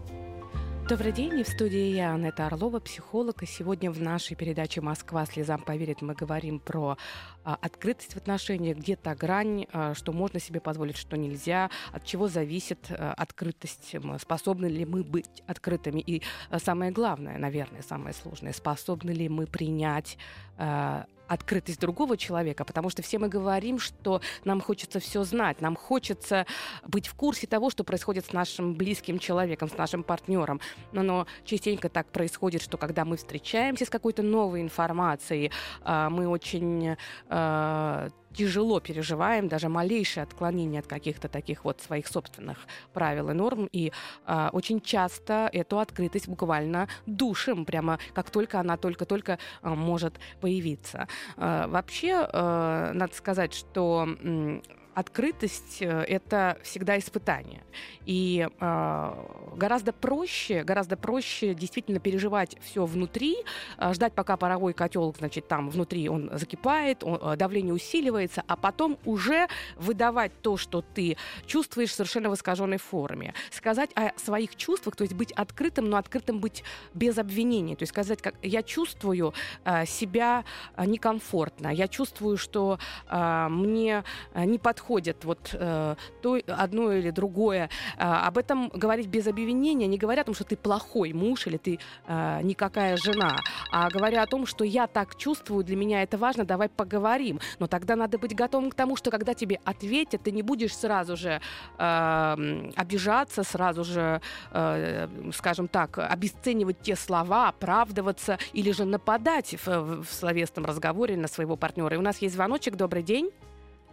Добрый 0.88 1.12
день, 1.12 1.44
в 1.44 1.48
студии 1.48 1.96
я, 1.96 2.13
Анетта 2.13 2.46
Орлова, 2.46 2.80
психолог. 2.80 3.42
И 3.42 3.48
сегодня 3.48 3.89
в 3.89 4.00
нашей 4.00 4.36
передаче 4.36 4.82
«Москва 4.82 5.25
слезам 5.25 5.60
поверит» 5.63 6.04
мы 6.04 6.13
говорим 6.13 6.60
про 6.60 6.96
а, 7.44 7.58
открытость 7.60 8.13
в 8.13 8.18
отношениях, 8.18 8.77
где 8.77 8.96
та 8.96 9.15
грань, 9.15 9.65
а, 9.74 9.96
что 9.96 10.13
можно 10.13 10.39
себе 10.39 10.60
позволить, 10.60 10.96
что 10.96 11.18
нельзя, 11.18 11.72
от 11.92 12.06
чего 12.06 12.27
зависит 12.27 12.86
а, 12.92 13.15
открытость, 13.18 13.96
способны 14.20 14.68
ли 14.68 14.86
мы 14.86 15.04
быть 15.04 15.42
открытыми. 15.48 16.01
И 16.01 16.22
а, 16.51 16.60
самое 16.60 16.92
главное, 16.92 17.39
наверное, 17.39 17.82
самое 17.82 18.13
сложное, 18.13 18.54
способны 18.54 19.10
ли 19.10 19.27
мы 19.27 19.48
принять 19.48 20.20
а, 20.60 21.08
открытость 21.27 21.79
другого 21.79 22.17
человека, 22.17 22.65
потому 22.65 22.89
что 22.89 23.01
все 23.01 23.20
мы 23.20 23.27
говорим, 23.27 23.79
что 23.79 24.22
нам 24.44 24.62
хочется 24.62 25.00
все 25.00 25.24
знать, 25.24 25.62
нам 25.62 25.75
хочется 25.75 26.46
быть 26.88 27.08
в 27.08 27.15
курсе 27.15 27.48
того, 27.48 27.70
что 27.70 27.84
происходит 27.84 28.25
с 28.25 28.34
нашим 28.34 28.74
близким 28.75 29.20
человеком, 29.20 29.70
с 29.70 29.77
нашим 29.77 30.03
партнером. 30.03 30.60
Но, 30.91 31.03
но 31.03 31.27
частенько 31.44 31.89
так 31.89 32.08
происходит, 32.08 32.62
что 32.62 32.77
когда 32.77 33.05
мы 33.05 33.17
встречаемся 33.17 33.86
с 33.86 33.89
какой-то 33.89 34.24
новой 34.24 34.62
информацией, 34.62 35.51
а, 35.82 36.10
мы 36.10 36.27
очень 36.27 36.96
а, 37.29 38.10
тяжело 38.36 38.80
переживаем 38.80 39.48
даже 39.48 39.70
малейшее 39.70 40.24
отклонение 40.24 40.80
от 40.80 40.88
каких-то 40.88 41.27
таких 41.27 41.63
вот 41.63 41.82
своих 41.82 42.08
собственных 42.08 42.58
правил 42.94 43.30
и 43.30 43.34
норм. 43.34 43.70
И 43.72 43.92
э, 44.27 44.50
очень 44.51 44.82
часто 44.82 45.50
эту 45.54 45.80
открытость 45.80 46.27
буквально 46.27 46.88
душим, 47.06 47.65
прямо 47.65 48.00
как 48.13 48.30
только 48.30 48.60
она 48.60 48.77
только-только 48.77 49.39
э, 49.62 49.70
может 49.70 50.20
появиться. 50.42 51.08
Э, 51.38 51.68
вообще, 51.68 52.27
э, 52.32 52.92
надо 52.94 53.15
сказать, 53.15 53.54
что 53.54 54.08
э, 54.08 54.60
открытость 54.95 55.81
э, 55.81 55.87
это 56.07 56.57
всегда 56.63 56.97
испытание. 56.97 57.63
И 58.05 58.47
э, 58.47 59.13
гораздо 59.55 59.91
проще, 59.91 60.63
гораздо 60.63 60.95
проще 60.95 61.53
действительно 61.53 61.99
переживать 61.99 62.57
все 62.63 62.85
внутри, 62.85 63.35
э, 63.77 63.93
ждать, 63.93 64.13
пока 64.13 64.37
паровой 64.37 64.73
котел, 64.73 65.13
значит, 65.17 65.47
там 65.47 65.69
внутри 65.69 66.07
он 66.07 66.31
закипает, 66.33 67.03
он, 67.03 67.19
э, 67.21 67.35
давление 67.35 67.73
усиливается, 67.73 68.43
а 68.47 68.55
потом 68.55 68.97
уже 69.03 69.47
выдавать 69.75 70.31
то, 70.41 70.55
что 70.55 70.81
ты 70.81 71.17
чувствуешь 71.45 71.91
в 71.91 71.95
совершенно 71.95 72.29
в 72.29 72.33
искаженной 72.33 72.77
форме. 72.77 73.33
Сказать 73.51 73.89
о 73.95 74.17
своих 74.17 74.55
чувствах, 74.55 74.95
то 74.95 75.03
есть 75.03 75.13
быть 75.13 75.33
открытым, 75.33 75.89
но 75.89 75.97
открытым 75.97 76.39
быть 76.39 76.63
без 76.93 77.17
обвинений. 77.17 77.75
То 77.75 77.83
есть 77.83 77.91
сказать, 77.91 78.21
как 78.21 78.35
я 78.41 78.63
чувствую 78.63 79.33
э, 79.65 79.85
себя 79.85 80.45
э, 80.77 80.85
некомфортно, 80.85 81.67
я 81.67 81.89
чувствую, 81.89 82.37
что 82.37 82.79
э, 83.09 83.47
мне 83.49 84.03
не 84.33 84.57
подходит 84.57 84.85
подходит 84.86 85.25
вот 85.25 85.50
э, 85.54 85.96
то 86.22 86.39
одно 86.48 86.92
или 86.92 87.10
другое. 87.10 87.70
Э, 87.98 88.27
об 88.27 88.38
этом 88.38 88.70
говорить 88.70 89.08
без 89.08 89.27
обвинения, 89.27 89.88
не 89.88 89.98
говоря 89.98 90.22
о 90.22 90.25
том, 90.25 90.36
что 90.36 90.44
ты 90.44 90.56
плохой 90.56 91.13
муж 91.13 91.48
или 91.48 91.58
ты 91.58 91.80
э, 92.08 92.39
никакая 92.44 92.96
жена, 92.98 93.38
а 93.72 93.89
говоря 93.89 94.22
о 94.22 94.27
том, 94.27 94.46
что 94.46 94.63
я 94.63 94.86
так 94.88 95.15
чувствую, 95.15 95.63
для 95.63 95.75
меня 95.75 96.04
это 96.04 96.18
важно, 96.18 96.46
давай 96.46 96.70
поговорим. 96.70 97.39
Но 97.60 97.68
тогда 97.68 97.96
надо 97.96 98.20
быть 98.20 98.36
готовым 98.36 98.70
к 98.70 98.75
тому, 98.75 98.96
что 98.96 99.10
когда 99.10 99.34
тебе 99.34 99.60
ответят, 99.65 100.22
ты 100.22 100.32
не 100.32 100.44
будешь 100.44 100.75
сразу 100.75 101.18
же 101.18 101.42
э, 101.80 102.72
обижаться, 102.75 103.44
сразу 103.44 103.84
же, 103.84 104.22
э, 104.51 105.08
скажем 105.34 105.68
так, 105.68 105.98
обесценивать 105.98 106.82
те 106.82 106.96
слова, 106.96 107.50
оправдываться 107.50 108.38
или 108.54 108.72
же 108.72 108.86
нападать 108.86 109.56
в, 109.65 110.04
в 110.04 110.13
словесном 110.13 110.65
разговоре 110.65 111.18
на 111.18 111.27
своего 111.27 111.56
партнера. 111.56 111.96
И 111.96 111.98
у 111.98 112.04
нас 112.04 112.22
есть 112.22 112.36
звоночек. 112.36 112.75
Добрый 112.75 113.01
день. 113.01 113.32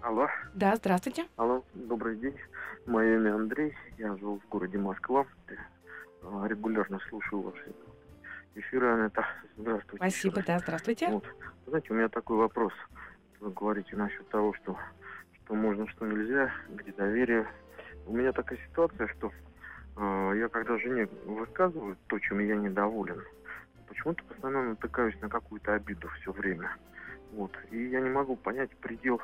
Алло. 0.03 0.29
Да, 0.55 0.75
здравствуйте. 0.75 1.27
Алло, 1.37 1.65
добрый 1.75 2.17
день. 2.17 2.37
Мое 2.87 3.15
имя 3.19 3.37
Андрей. 3.37 3.73
Я 3.99 4.17
живу 4.17 4.41
в 4.41 4.49
городе 4.49 4.77
Москва. 4.77 5.25
А, 6.25 6.47
регулярно 6.49 6.99
слушаю 7.09 7.43
ваши 7.43 7.73
эфиры, 8.57 8.95
Анетта. 8.95 9.25
Здравствуйте. 9.57 9.97
Спасибо, 9.99 10.43
да, 10.45 10.59
здравствуйте. 10.59 11.09
Вот. 11.09 11.25
Знаете, 11.69 11.87
у 11.93 11.95
меня 11.95 12.09
такой 12.09 12.37
вопрос. 12.37 12.73
Вы 13.39 13.51
говорите 13.51 13.95
насчет 13.95 14.29
того, 14.29 14.53
что, 14.55 14.77
что 15.45 15.55
можно, 15.55 15.87
что 15.87 16.05
нельзя, 16.05 16.51
где 16.71 16.91
доверие. 16.93 17.47
У 18.07 18.17
меня 18.17 18.33
такая 18.33 18.59
ситуация, 18.69 19.07
что 19.07 19.31
э, 19.99 20.33
я 20.37 20.49
когда 20.49 20.79
жене 20.79 21.07
высказываю 21.27 21.97
то, 22.09 22.19
чем 22.19 22.41
я 22.41 22.57
недоволен, 22.57 23.23
почему-то 23.87 24.25
постоянно 24.25 24.71
натыкаюсь 24.71 25.21
на 25.21 25.29
какую-то 25.29 25.75
обиду 25.75 26.09
все 26.21 26.33
время. 26.33 26.77
Вот. 27.31 27.57
И 27.71 27.85
я 27.87 28.01
не 28.01 28.11
могу 28.11 28.35
понять 28.35 28.71
предел 28.79 29.21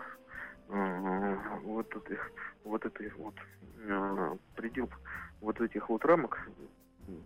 вот 0.68 1.96
этих 1.96 2.32
вот 2.64 2.84
этой 2.84 3.10
вот 3.16 3.34
э, 3.78 4.36
предел 4.54 4.90
вот 5.40 5.60
этих 5.60 5.88
вот 5.88 6.04
рамок, 6.04 6.48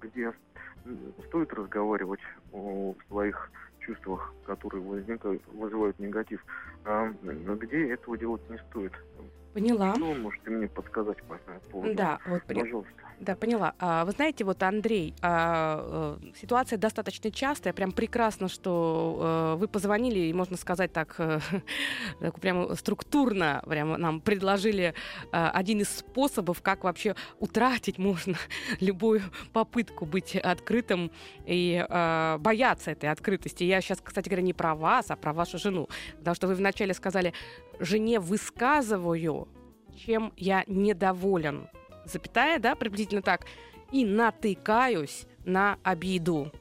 где 0.00 0.32
стоит 1.28 1.52
разговаривать 1.52 2.20
о 2.52 2.94
своих 3.08 3.50
чувствах, 3.80 4.32
которые 4.46 4.82
возникают, 4.82 5.42
вызывают 5.48 5.98
негатив, 5.98 6.44
а 6.84 7.12
где 7.22 7.92
этого 7.92 8.16
делать 8.16 8.48
не 8.48 8.58
стоит. 8.70 8.92
Поняла. 9.52 9.94
Что 9.94 10.06
вы 10.06 10.14
можете 10.14 10.50
мне 10.50 10.68
подсказать 10.68 11.22
по 11.24 11.34
этому 11.34 11.60
поводу? 11.70 11.94
Да, 11.94 12.18
вот, 12.26 12.42
пожалуйста. 12.44 12.92
Да, 13.22 13.36
поняла. 13.36 13.74
А, 13.78 14.04
вы 14.04 14.10
знаете, 14.10 14.42
вот, 14.42 14.60
Андрей, 14.64 15.14
а, 15.22 16.18
э, 16.20 16.32
ситуация 16.40 16.76
достаточно 16.76 17.30
частая. 17.30 17.72
Прям 17.72 17.92
прекрасно, 17.92 18.48
что 18.48 19.18
а, 19.20 19.56
вы 19.56 19.68
позвонили 19.68 20.18
и, 20.18 20.32
можно 20.32 20.56
сказать 20.56 20.92
так, 20.92 21.14
а, 21.18 21.38
так 22.20 22.40
прям 22.40 22.74
структурно 22.74 23.62
прям 23.68 23.92
нам 23.92 24.20
предложили 24.20 24.94
а, 25.30 25.50
один 25.50 25.82
из 25.82 25.88
способов, 25.88 26.62
как 26.62 26.82
вообще 26.82 27.14
утратить 27.38 27.96
можно 27.96 28.36
любую 28.80 29.22
попытку 29.52 30.04
быть 30.04 30.34
открытым 30.34 31.12
и 31.46 31.86
а, 31.88 32.38
бояться 32.38 32.90
этой 32.90 33.08
открытости. 33.08 33.62
Я 33.62 33.80
сейчас, 33.82 34.00
кстати 34.02 34.28
говоря, 34.28 34.42
не 34.42 34.52
про 34.52 34.74
вас, 34.74 35.12
а 35.12 35.16
про 35.16 35.32
вашу 35.32 35.58
жену. 35.58 35.88
Потому 36.18 36.34
что 36.34 36.48
вы 36.48 36.54
вначале 36.56 36.92
сказали, 36.92 37.34
жене 37.78 38.20
высказываю, 38.20 39.48
чем 39.96 40.32
я 40.36 40.64
недоволен 40.66 41.68
запятая, 42.04 42.58
да, 42.58 42.74
приблизительно 42.74 43.22
так, 43.22 43.46
и 43.90 44.04
натыкаюсь 44.04 45.26
на 45.44 45.78
обиду. 45.82 46.52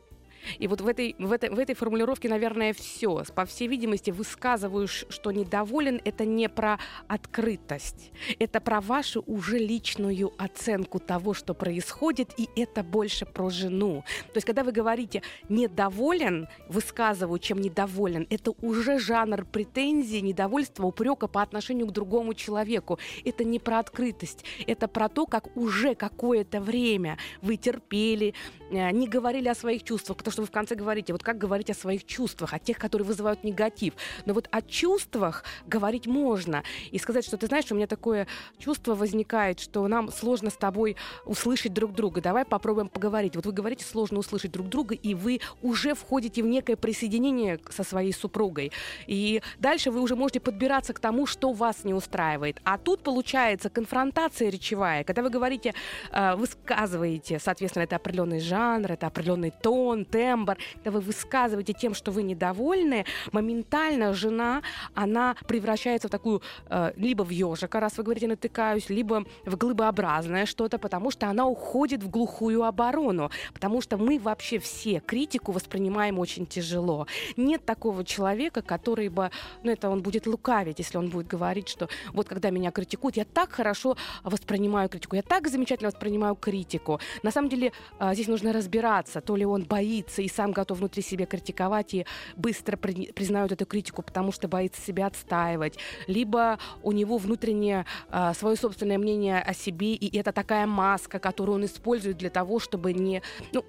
И 0.60 0.68
вот 0.68 0.82
в 0.82 0.88
этой, 0.88 1.16
в 1.20 1.32
этой, 1.32 1.50
в 1.50 1.60
этой 1.60 1.76
формулировке, 1.76 2.30
наверное, 2.30 2.74
все. 2.74 3.24
По 3.36 3.46
всей 3.46 3.68
видимости, 3.68 4.12
высказываешь, 4.12 5.06
что 5.10 5.32
недоволен, 5.32 6.02
это 6.06 6.26
не 6.26 6.50
про 6.50 6.80
открытость. 7.08 8.12
Это 8.40 8.60
про 8.60 8.82
вашу 8.82 9.24
уже 9.28 9.58
личную 9.58 10.32
оценку 10.38 11.00
того, 11.00 11.34
что 11.34 11.54
происходит, 11.54 12.34
и 12.38 12.50
это 12.56 12.84
больше 12.84 13.26
про 13.26 13.50
жену. 13.50 14.04
То 14.28 14.38
есть, 14.38 14.46
когда 14.46 14.64
вы 14.64 14.72
говорите 14.72 15.22
«недоволен», 15.50 16.48
высказываю, 16.68 17.40
чем 17.40 17.60
«недоволен», 17.60 18.28
это 18.30 18.52
уже 18.62 19.00
жанр 19.00 19.46
претензии, 19.46 20.18
недовольства, 20.18 20.86
упрека 20.86 21.28
по 21.28 21.42
отношению 21.42 21.88
к 21.88 21.92
другому 21.92 22.34
человеку. 22.34 23.00
Это 23.26 23.44
не 23.44 23.60
про 23.60 23.80
открытость, 23.80 24.44
это 24.68 24.88
про 24.88 25.10
то, 25.10 25.26
как 25.26 25.56
уже 25.56 25.96
какое-то 25.96 26.62
время 26.62 27.18
вы 27.42 27.58
терпели, 27.58 28.34
э, 28.72 28.92
не 28.92 29.08
говорили 29.08 29.48
о 29.48 29.56
своих 29.56 29.84
чувствах, 29.84 30.18
то, 30.32 30.34
что 30.34 30.42
вы 30.44 30.48
в 30.48 30.52
конце 30.52 30.76
говорите, 30.76 31.12
вот 31.12 31.24
как 31.24 31.38
говорить 31.38 31.70
о 31.70 31.74
своих 31.74 32.06
чувствах, 32.06 32.54
о 32.54 32.60
тех, 32.60 32.78
которые 32.78 33.06
вызывают 33.06 33.44
негатив. 33.44 33.94
Но 34.26 34.34
вот 34.34 34.48
о 34.52 34.62
чувствах 34.62 35.44
говорить 35.68 36.08
можно. 36.08 36.64
И 36.92 36.98
сказать, 37.00 37.26
что 37.26 37.36
ты 37.38 37.48
знаешь, 37.48 37.70
у 37.70 37.76
меня 37.76 37.88
такое 37.88 38.28
чувство 38.58 38.96
возникает, 38.96 39.60
что 39.60 39.86
нам 39.88 40.10
сложно 40.10 40.50
с 40.50 40.56
тобой 40.56 40.96
услышать 41.26 41.74
друг 41.74 41.94
друга. 41.94 42.22
Давай 42.22 42.46
попробуем 42.46 42.88
поговорить. 42.88 43.36
Вот 43.36 43.46
вы 43.46 43.52
говорите, 43.52 43.84
сложно 43.84 44.20
услышать 44.20 44.52
друг 44.52 44.70
друга, 44.70 44.96
и 44.96 45.14
вы 45.14 45.42
уже 45.62 45.96
входите 45.96 46.44
в 46.44 46.48
некое 46.48 46.78
присоединение 46.78 47.60
со 47.70 47.84
своей 47.84 48.14
супругой. 48.14 48.72
И 49.08 49.42
дальше 49.60 49.92
вы 49.92 50.00
уже 50.00 50.16
можете 50.16 50.40
подбираться 50.40 50.94
к 50.94 51.00
тому, 51.00 51.26
что 51.26 51.52
вас 51.52 51.84
не 51.84 51.94
устраивает. 51.94 52.62
А 52.64 52.78
тут 52.78 53.04
получается 53.04 53.70
конфронтация 53.70 54.50
речевая, 54.50 55.04
когда 55.04 55.24
вы 55.24 55.30
говорите, 55.30 55.74
э, 56.12 56.36
высказываете, 56.36 57.38
соответственно, 57.40 57.84
это 57.84 57.98
определенный 57.98 58.40
жанр, 58.40 58.94
это 58.94 59.08
определенный 59.08 59.52
тон, 59.62 60.06
тембр, 60.22 60.58
когда 60.76 60.92
вы 60.92 61.00
высказываете 61.00 61.74
тем, 61.74 61.96
что 61.96 62.12
вы 62.12 62.22
недовольны, 62.22 63.06
моментально 63.32 64.14
жена, 64.14 64.62
она 64.94 65.36
превращается 65.48 66.08
в 66.08 66.12
такую 66.12 66.42
э, 66.70 66.92
либо 66.96 67.24
в 67.24 67.30
ежика, 67.30 67.80
раз 67.80 67.98
вы 67.98 68.04
говорите 68.04 68.28
натыкаюсь, 68.28 68.90
либо 68.90 69.26
в 69.46 69.58
глыбообразное 69.58 70.46
что-то, 70.46 70.78
потому 70.78 71.10
что 71.12 71.28
она 71.28 71.48
уходит 71.48 72.04
в 72.04 72.10
глухую 72.10 72.64
оборону, 72.64 73.32
потому 73.54 73.82
что 73.82 73.98
мы 73.98 74.20
вообще 74.20 74.60
все 74.60 75.00
критику 75.00 75.52
воспринимаем 75.52 76.20
очень 76.20 76.46
тяжело. 76.46 77.08
Нет 77.38 77.66
такого 77.66 78.06
человека, 78.06 78.62
который 78.62 79.10
бы, 79.10 79.32
ну 79.64 79.72
это 79.72 79.90
он 79.90 80.02
будет 80.02 80.28
лукавить, 80.28 80.78
если 80.80 81.00
он 81.00 81.10
будет 81.10 81.28
говорить, 81.28 81.68
что 81.68 81.90
вот 82.14 82.28
когда 82.28 82.52
меня 82.52 82.72
критикуют, 82.72 83.18
я 83.18 83.26
так 83.26 83.52
хорошо 83.52 83.98
воспринимаю 84.24 84.88
критику, 84.88 85.16
я 85.16 85.24
так 85.24 85.48
замечательно 85.48 85.90
воспринимаю 85.90 86.36
критику. 86.36 87.00
На 87.24 87.32
самом 87.32 87.50
деле 87.50 87.72
а, 87.98 88.14
здесь 88.14 88.28
нужно 88.28 88.54
разбираться, 88.54 89.20
то 89.22 89.36
ли 89.36 89.46
он 89.46 89.64
боится 89.64 90.11
и 90.20 90.28
сам 90.28 90.52
готов 90.52 90.80
внутри 90.80 91.02
себя 91.02 91.26
критиковать 91.26 91.94
и 91.94 92.06
быстро 92.36 92.78
признает 92.78 93.52
эту 93.52 93.66
критику, 93.66 94.02
потому 94.02 94.32
что 94.32 94.48
боится 94.48 94.82
себя 94.82 95.08
отстаивать, 95.08 95.78
либо 96.08 96.60
у 96.84 96.92
него 96.92 97.18
внутреннее 97.18 97.86
а, 98.10 98.34
свое 98.34 98.56
собственное 98.56 98.98
мнение 98.98 99.40
о 99.40 99.54
себе, 99.54 99.94
и 99.94 100.18
это 100.18 100.32
такая 100.32 100.66
маска, 100.66 101.20
которую 101.20 101.56
он 101.56 101.66
использует 101.66 102.18
для 102.18 102.30
того, 102.30 102.60
чтобы 102.60 102.94
не... 102.94 103.22
Ну, 103.54 103.64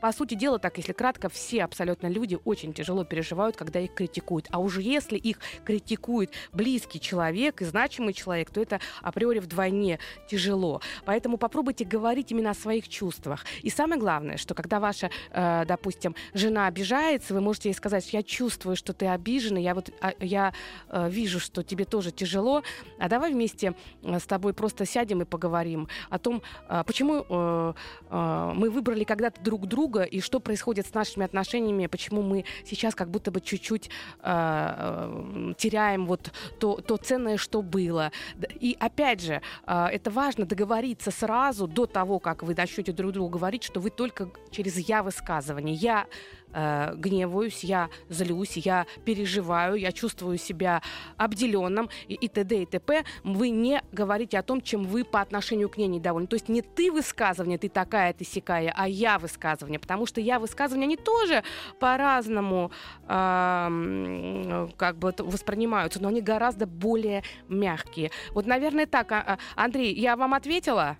по 0.00 0.12
сути 0.12 0.34
дела, 0.34 0.58
так, 0.58 0.76
если 0.76 0.92
кратко, 0.92 1.28
все 1.28 1.64
абсолютно 1.64 2.06
люди 2.06 2.38
очень 2.44 2.72
тяжело 2.72 3.04
переживают, 3.04 3.56
когда 3.56 3.80
их 3.80 3.94
критикуют. 3.94 4.46
А 4.50 4.58
уже 4.60 4.82
если 4.82 5.16
их 5.16 5.38
критикует 5.64 6.32
близкий 6.52 7.00
человек 7.00 7.62
и 7.62 7.64
значимый 7.64 8.12
человек, 8.12 8.50
то 8.50 8.60
это 8.60 8.80
априори 9.02 9.40
вдвойне 9.40 9.98
тяжело. 10.28 10.80
Поэтому 11.04 11.36
попробуйте 11.36 11.84
говорить 11.84 12.30
именно 12.30 12.50
о 12.50 12.54
своих 12.54 12.88
чувствах. 12.88 13.44
И 13.62 13.70
самое 13.70 14.00
главное, 14.00 14.36
что 14.36 14.54
когда 14.54 14.78
ваша, 14.78 15.10
э, 15.30 15.64
допустим, 15.66 16.14
жена 16.32 16.66
обижается, 16.66 17.34
вы 17.34 17.40
можете 17.40 17.70
ей 17.70 17.74
сказать, 17.74 18.12
я 18.12 18.22
чувствую, 18.22 18.76
что 18.76 18.92
ты 18.92 19.06
обижена, 19.06 19.58
я 19.58 19.74
вот 19.74 19.90
а, 20.00 20.12
я 20.20 20.52
э, 20.88 21.10
вижу, 21.10 21.40
что 21.40 21.62
тебе 21.62 21.84
тоже 21.84 22.12
тяжело, 22.12 22.62
а 22.98 23.08
давай 23.08 23.32
вместе 23.32 23.74
э, 24.02 24.18
с 24.18 24.24
тобой 24.24 24.54
просто 24.54 24.86
сядем 24.86 25.22
и 25.22 25.24
поговорим 25.24 25.88
о 26.10 26.18
том, 26.18 26.42
э, 26.68 26.84
почему 26.86 27.24
э, 27.28 27.72
э, 28.10 28.52
мы 28.54 28.70
выбрали 28.70 29.04
когда-то 29.04 29.42
друг 29.42 29.66
друга 29.66 29.87
друга 29.88 30.02
и 30.02 30.20
что 30.20 30.40
происходит 30.40 30.86
с 30.86 30.94
нашими 30.94 31.24
отношениями, 31.24 31.86
почему 31.86 32.22
мы 32.22 32.44
сейчас 32.64 32.94
как 32.94 33.08
будто 33.08 33.30
бы 33.30 33.40
чуть-чуть 33.40 33.90
э, 34.22 35.52
теряем 35.56 36.06
вот 36.06 36.30
то, 36.58 36.76
то 36.76 36.96
ценное, 36.96 37.38
что 37.38 37.62
было. 37.62 38.12
И 38.60 38.76
опять 38.78 39.22
же, 39.22 39.40
э, 39.66 39.86
это 39.92 40.10
важно 40.10 40.44
договориться 40.44 41.10
сразу 41.10 41.66
до 41.66 41.86
того, 41.86 42.18
как 42.18 42.42
вы 42.42 42.54
начнете 42.54 42.92
друг 42.92 43.12
другу 43.12 43.38
говорить, 43.38 43.64
что 43.64 43.80
вы 43.80 43.90
только 43.90 44.28
через 44.50 44.76
я 44.78 45.02
высказывание. 45.02 45.74
Я 45.74 46.06
э, 46.52 46.94
гневаюсь, 46.96 47.64
я 47.64 47.88
злюсь, 48.08 48.56
я 48.56 48.86
переживаю, 49.04 49.74
я 49.76 49.92
чувствую 49.92 50.38
себя 50.38 50.82
обделенным 51.16 51.88
и, 52.06 52.14
и 52.14 52.28
т.д. 52.28 52.62
и 52.62 52.66
т.п. 52.66 53.04
Вы 53.24 53.50
не 53.50 53.82
говорите 53.92 54.38
о 54.38 54.42
том, 54.42 54.60
чем 54.60 54.84
вы 54.84 55.04
по 55.04 55.20
отношению 55.20 55.68
к 55.68 55.76
ней 55.76 55.88
недовольны. 55.88 56.28
То 56.28 56.36
есть 56.36 56.48
не 56.48 56.62
ты 56.62 56.90
высказывание, 56.90 57.58
ты 57.58 57.68
такая, 57.68 58.12
ты 58.12 58.24
сякая, 58.24 58.72
а 58.76 58.88
я 58.88 59.18
высказывание. 59.18 59.78
Потому 59.78 60.06
что 60.06 60.20
я 60.20 60.38
высказывания, 60.38 60.84
они 60.84 60.96
тоже 60.96 61.42
по-разному 61.78 62.70
э, 63.06 64.68
как 64.76 64.98
бы 64.98 65.14
воспринимаются, 65.18 66.02
но 66.02 66.08
они 66.08 66.20
гораздо 66.20 66.66
более 66.66 67.22
мягкие. 67.48 68.10
Вот, 68.30 68.46
наверное, 68.46 68.86
так. 68.86 69.12
А, 69.12 69.22
а, 69.26 69.38
Андрей, 69.56 69.94
я 69.94 70.16
вам 70.16 70.34
ответила? 70.34 70.96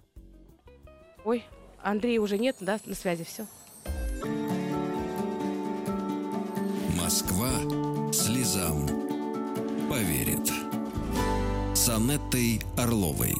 Ой, 1.24 1.44
Андрей 1.82 2.18
уже 2.18 2.38
нет, 2.38 2.56
да, 2.60 2.78
на 2.84 2.94
связи, 2.94 3.24
все. 3.24 3.46
Москва 7.08 7.48
слезам 8.12 8.86
поверит. 9.88 10.52
С 11.74 11.88
Анеттой 11.88 12.60
Орловой. 12.76 13.34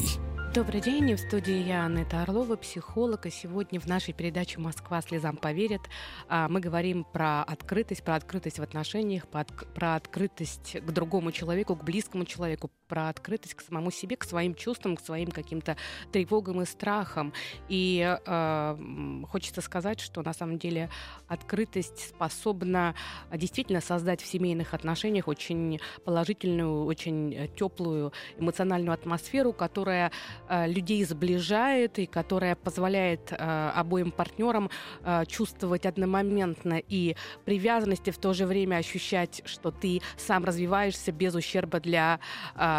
Добрый 0.54 0.80
день, 0.80 1.14
в 1.14 1.20
студии 1.20 1.66
я, 1.68 1.84
Анетта 1.84 2.22
Орлова, 2.22 2.56
психолог, 2.56 3.26
и 3.26 3.30
сегодня 3.30 3.78
в 3.78 3.84
нашей 3.84 4.14
передаче 4.14 4.58
«Москва 4.58 5.02
слезам 5.02 5.36
поверит» 5.36 5.82
а, 6.30 6.48
мы 6.48 6.60
говорим 6.60 7.04
про 7.04 7.42
открытость, 7.42 8.02
про 8.02 8.14
открытость 8.14 8.58
в 8.58 8.62
отношениях, 8.62 9.28
про 9.28 9.96
открытость 9.96 10.78
к 10.80 10.90
другому 10.90 11.30
человеку, 11.30 11.76
к 11.76 11.84
близкому 11.84 12.24
человеку, 12.24 12.70
про 12.88 13.08
открытость 13.08 13.54
к 13.54 13.60
самому 13.60 13.90
себе, 13.90 14.16
к 14.16 14.24
своим 14.24 14.54
чувствам, 14.54 14.96
к 14.96 15.00
своим 15.00 15.30
каким-то 15.30 15.76
тревогам 16.12 16.62
и 16.62 16.64
страхам. 16.64 17.32
И 17.68 18.18
э, 18.26 19.22
хочется 19.28 19.60
сказать, 19.60 20.00
что 20.00 20.22
на 20.22 20.32
самом 20.32 20.58
деле 20.58 20.88
открытость 21.28 22.08
способна 22.08 22.94
действительно 23.32 23.80
создать 23.80 24.22
в 24.22 24.26
семейных 24.26 24.74
отношениях 24.74 25.28
очень 25.28 25.80
положительную, 26.04 26.84
очень 26.84 27.50
теплую 27.56 28.12
эмоциональную 28.38 28.94
атмосферу, 28.94 29.52
которая 29.52 30.10
э, 30.48 30.66
людей 30.66 31.04
сближает 31.04 31.98
и 31.98 32.06
которая 32.06 32.56
позволяет 32.56 33.32
э, 33.32 33.70
обоим 33.74 34.10
партнерам 34.10 34.70
э, 35.02 35.24
чувствовать 35.26 35.86
одномоментно 35.86 36.80
и 36.88 37.16
привязанности, 37.44 38.10
в 38.10 38.18
то 38.18 38.32
же 38.32 38.46
время 38.46 38.76
ощущать, 38.76 39.42
что 39.44 39.70
ты 39.70 40.00
сам 40.16 40.44
развиваешься 40.44 41.12
без 41.12 41.34
ущерба 41.34 41.80
для 41.80 42.20
э, 42.54 42.77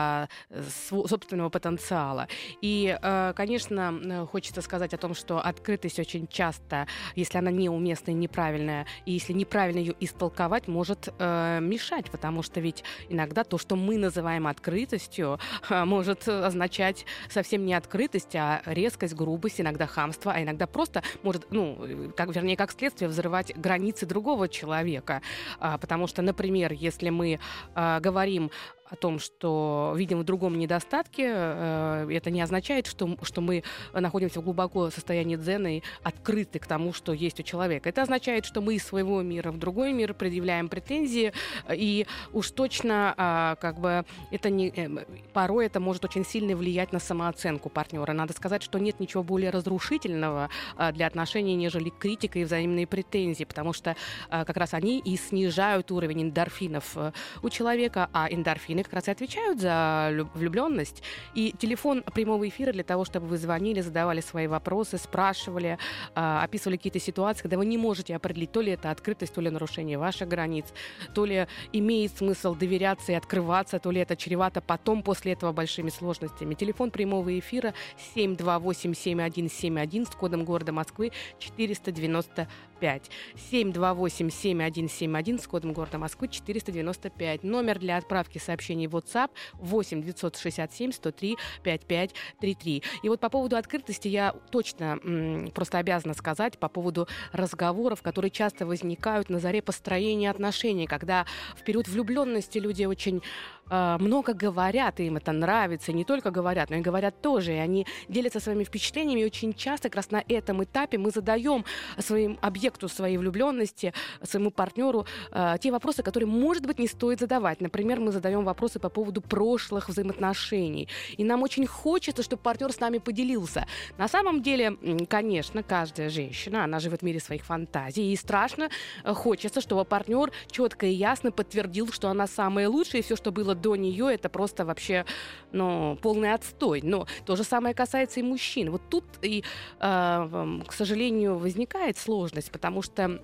собственного 0.89 1.49
потенциала. 1.49 2.27
И, 2.61 2.97
э, 3.01 3.33
конечно, 3.35 4.27
хочется 4.31 4.61
сказать 4.61 4.93
о 4.93 4.97
том, 4.97 5.13
что 5.13 5.39
открытость 5.39 5.99
очень 5.99 6.27
часто, 6.27 6.87
если 7.15 7.37
она 7.37 7.51
неуместная 7.51 8.15
неправильная, 8.15 8.85
и 9.05 9.13
если 9.13 9.33
неправильно 9.33 9.79
ее 9.79 9.95
истолковать, 9.99 10.67
может 10.67 11.09
э, 11.17 11.59
мешать, 11.61 12.11
потому 12.11 12.43
что 12.43 12.59
ведь 12.59 12.83
иногда 13.09 13.43
то, 13.43 13.57
что 13.57 13.75
мы 13.75 13.97
называем 13.97 14.47
открытостью, 14.47 15.39
может 15.69 16.27
означать 16.27 17.05
совсем 17.29 17.65
не 17.65 17.73
открытость, 17.73 18.35
а 18.35 18.61
резкость, 18.65 19.15
грубость, 19.15 19.61
иногда 19.61 19.87
хамство, 19.87 20.33
а 20.33 20.41
иногда 20.41 20.67
просто 20.67 21.03
может, 21.23 21.47
ну, 21.51 22.11
как, 22.15 22.35
вернее, 22.35 22.57
как 22.57 22.71
следствие, 22.71 23.09
взрывать 23.09 23.55
границы 23.55 24.05
другого 24.05 24.47
человека. 24.47 25.21
А, 25.59 25.77
потому 25.77 26.07
что, 26.07 26.21
например, 26.21 26.71
если 26.71 27.09
мы 27.09 27.39
говорим 27.75 28.51
о 28.89 28.95
том, 28.95 29.19
что 29.19 29.93
видим 29.95 30.19
в 30.19 30.23
другом 30.23 30.57
недостатке, 30.57 31.31
э, 31.31 32.07
это 32.11 32.31
не 32.31 32.41
означает, 32.41 32.87
что, 32.87 33.17
что 33.21 33.41
мы 33.41 33.63
находимся 33.93 34.41
в 34.41 34.43
глубоко 34.43 34.89
состоянии 34.89 35.35
дзена 35.35 35.77
и 35.77 35.83
открыты 36.03 36.59
к 36.59 36.65
тому, 36.65 36.93
что 36.93 37.13
есть 37.13 37.39
у 37.39 37.43
человека. 37.43 37.89
Это 37.89 38.01
означает, 38.01 38.45
что 38.45 38.61
мы 38.61 38.75
из 38.75 38.83
своего 38.83 39.21
мира 39.21 39.51
в 39.51 39.59
другой 39.59 39.93
мир 39.93 40.13
предъявляем 40.13 40.69
претензии, 40.69 41.33
и 41.71 42.07
уж 42.33 42.51
точно 42.51 43.13
а, 43.17 43.55
как 43.55 43.79
бы 43.79 44.05
это 44.31 44.49
не, 44.49 44.69
э, 44.69 45.05
порой 45.33 45.67
это 45.67 45.79
может 45.79 46.03
очень 46.05 46.25
сильно 46.25 46.55
влиять 46.55 46.91
на 46.91 46.99
самооценку 46.99 47.69
партнера. 47.69 48.13
Надо 48.13 48.33
сказать, 48.33 48.63
что 48.63 48.79
нет 48.79 48.99
ничего 48.99 49.23
более 49.23 49.51
разрушительного 49.51 50.49
а, 50.75 50.91
для 50.91 51.07
отношений, 51.07 51.55
нежели 51.55 51.89
критика 51.89 52.39
и 52.39 52.43
взаимные 52.43 52.87
претензии, 52.87 53.43
потому 53.43 53.73
что 53.73 53.95
а, 54.29 54.45
как 54.45 54.57
раз 54.57 54.73
они 54.73 54.99
и 54.99 55.15
снижают 55.15 55.91
уровень 55.91 56.23
эндорфинов 56.23 56.95
э, 56.95 57.11
у 57.41 57.49
человека, 57.49 58.09
а 58.13 58.27
эндорфины 58.29 58.78
они 58.79 58.83
как 58.83 58.93
раз 58.93 59.07
и 59.07 59.11
отвечают 59.11 59.59
за 59.59 60.27
влюбленность. 60.33 61.03
И 61.35 61.53
телефон 61.57 62.01
прямого 62.03 62.47
эфира 62.47 62.71
для 62.71 62.83
того, 62.83 63.03
чтобы 63.05 63.27
вы 63.27 63.37
звонили, 63.37 63.81
задавали 63.81 64.21
свои 64.21 64.47
вопросы, 64.47 64.97
спрашивали, 64.97 65.77
э, 66.15 66.39
описывали 66.43 66.77
какие-то 66.77 66.99
ситуации, 66.99 67.41
когда 67.41 67.57
вы 67.57 67.65
не 67.65 67.77
можете 67.77 68.15
определить, 68.15 68.51
то 68.51 68.61
ли 68.61 68.71
это 68.71 68.91
открытость, 68.91 69.33
то 69.33 69.41
ли 69.41 69.49
нарушение 69.49 69.97
ваших 69.97 70.29
границ, 70.29 70.65
то 71.13 71.25
ли 71.25 71.47
имеет 71.73 72.17
смысл 72.17 72.55
доверяться 72.55 73.11
и 73.11 73.15
открываться, 73.15 73.79
то 73.79 73.91
ли 73.91 73.99
это 73.99 74.15
чревато 74.15 74.61
потом 74.61 75.03
после 75.03 75.33
этого 75.33 75.51
большими 75.51 75.89
сложностями. 75.89 76.53
Телефон 76.55 76.91
прямого 76.91 77.37
эфира 77.37 77.73
728-7171 78.15 80.05
с 80.05 80.15
кодом 80.15 80.45
города 80.45 80.71
Москвы 80.71 81.11
495. 81.39 83.11
728-7171 83.51 85.41
с 85.41 85.47
кодом 85.47 85.73
города 85.73 85.97
Москвы 85.97 86.29
495. 86.29 87.43
Номер 87.43 87.79
для 87.79 87.97
отправки 87.97 88.37
сообщений 88.37 88.68
сообщений 88.69 88.87
в 88.87 88.95
WhatsApp 88.95 89.29
8 89.53 90.01
967 90.03 90.91
103 90.91 91.37
5533. 91.63 92.83
И 93.03 93.09
вот 93.09 93.19
по 93.19 93.29
поводу 93.29 93.55
открытости 93.55 94.07
я 94.07 94.33
точно 94.51 94.99
м, 95.03 95.51
просто 95.53 95.79
обязана 95.79 96.13
сказать 96.13 96.57
по 96.59 96.69
поводу 96.69 97.07
разговоров, 97.31 98.01
которые 98.01 98.31
часто 98.31 98.65
возникают 98.65 99.29
на 99.29 99.39
заре 99.39 99.61
построения 99.61 100.29
отношений, 100.29 100.87
когда 100.87 101.25
в 101.55 101.63
период 101.63 101.87
влюбленности 101.87 102.59
люди 102.59 102.85
очень 102.85 103.21
много 103.69 104.33
говорят, 104.33 104.99
и 104.99 105.05
им 105.05 105.17
это 105.17 105.31
нравится, 105.31 105.91
и 105.91 105.95
не 105.95 106.03
только 106.03 106.31
говорят, 106.31 106.69
но 106.69 106.77
и 106.77 106.81
говорят 106.81 107.21
тоже, 107.21 107.53
и 107.53 107.57
они 107.57 107.85
делятся 108.07 108.39
своими 108.39 108.63
впечатлениями, 108.63 109.21
и 109.21 109.25
очень 109.25 109.53
часто 109.53 109.89
как 109.89 109.95
раз 109.95 110.11
на 110.11 110.23
этом 110.27 110.63
этапе 110.63 110.97
мы 110.97 111.11
задаем 111.11 111.65
своим 111.97 112.37
объекту 112.41 112.87
своей 112.87 113.17
влюбленности, 113.17 113.93
своему 114.23 114.51
партнеру 114.51 115.05
э, 115.31 115.57
те 115.61 115.71
вопросы, 115.71 116.03
которые, 116.03 116.27
может 116.27 116.65
быть, 116.65 116.79
не 116.79 116.87
стоит 116.87 117.19
задавать. 117.19 117.61
Например, 117.61 117.99
мы 117.99 118.11
задаем 118.11 118.43
вопросы 118.43 118.79
по 118.79 118.89
поводу 118.89 119.21
прошлых 119.21 119.89
взаимоотношений, 119.89 120.87
и 121.17 121.23
нам 121.23 121.43
очень 121.43 121.65
хочется, 121.65 122.23
чтобы 122.23 122.41
партнер 122.41 122.71
с 122.71 122.79
нами 122.79 122.97
поделился. 122.97 123.65
На 123.97 124.07
самом 124.07 124.41
деле, 124.41 124.77
конечно, 125.09 125.63
каждая 125.63 126.09
женщина, 126.09 126.63
она 126.63 126.79
живет 126.79 127.01
в 127.01 127.05
мире 127.05 127.19
своих 127.19 127.43
фантазий, 127.43 128.11
и 128.11 128.15
страшно 128.15 128.69
э, 129.03 129.13
хочется, 129.13 129.61
чтобы 129.61 129.85
партнер 129.85 130.31
четко 130.51 130.85
и 130.85 130.91
ясно 130.91 131.31
подтвердил, 131.31 131.91
что 131.91 132.09
она 132.09 132.27
самая 132.27 132.69
лучшая, 132.69 133.01
и 133.01 133.05
все, 133.05 133.15
что 133.15 133.31
было 133.31 133.55
до 133.61 133.75
нее, 133.75 134.13
это 134.13 134.29
просто 134.29 134.65
вообще 134.65 135.05
ну, 135.51 135.97
полный 136.01 136.33
отстой. 136.33 136.81
Но 136.83 137.07
то 137.25 137.35
же 137.35 137.43
самое 137.43 137.75
касается 137.75 138.19
и 138.19 138.23
мужчин. 138.23 138.71
Вот 138.71 138.81
тут 138.89 139.05
и, 139.21 139.43
э, 139.79 140.59
к 140.67 140.73
сожалению, 140.73 141.37
возникает 141.37 141.97
сложность, 141.97 142.51
потому 142.51 142.81
что 142.81 143.21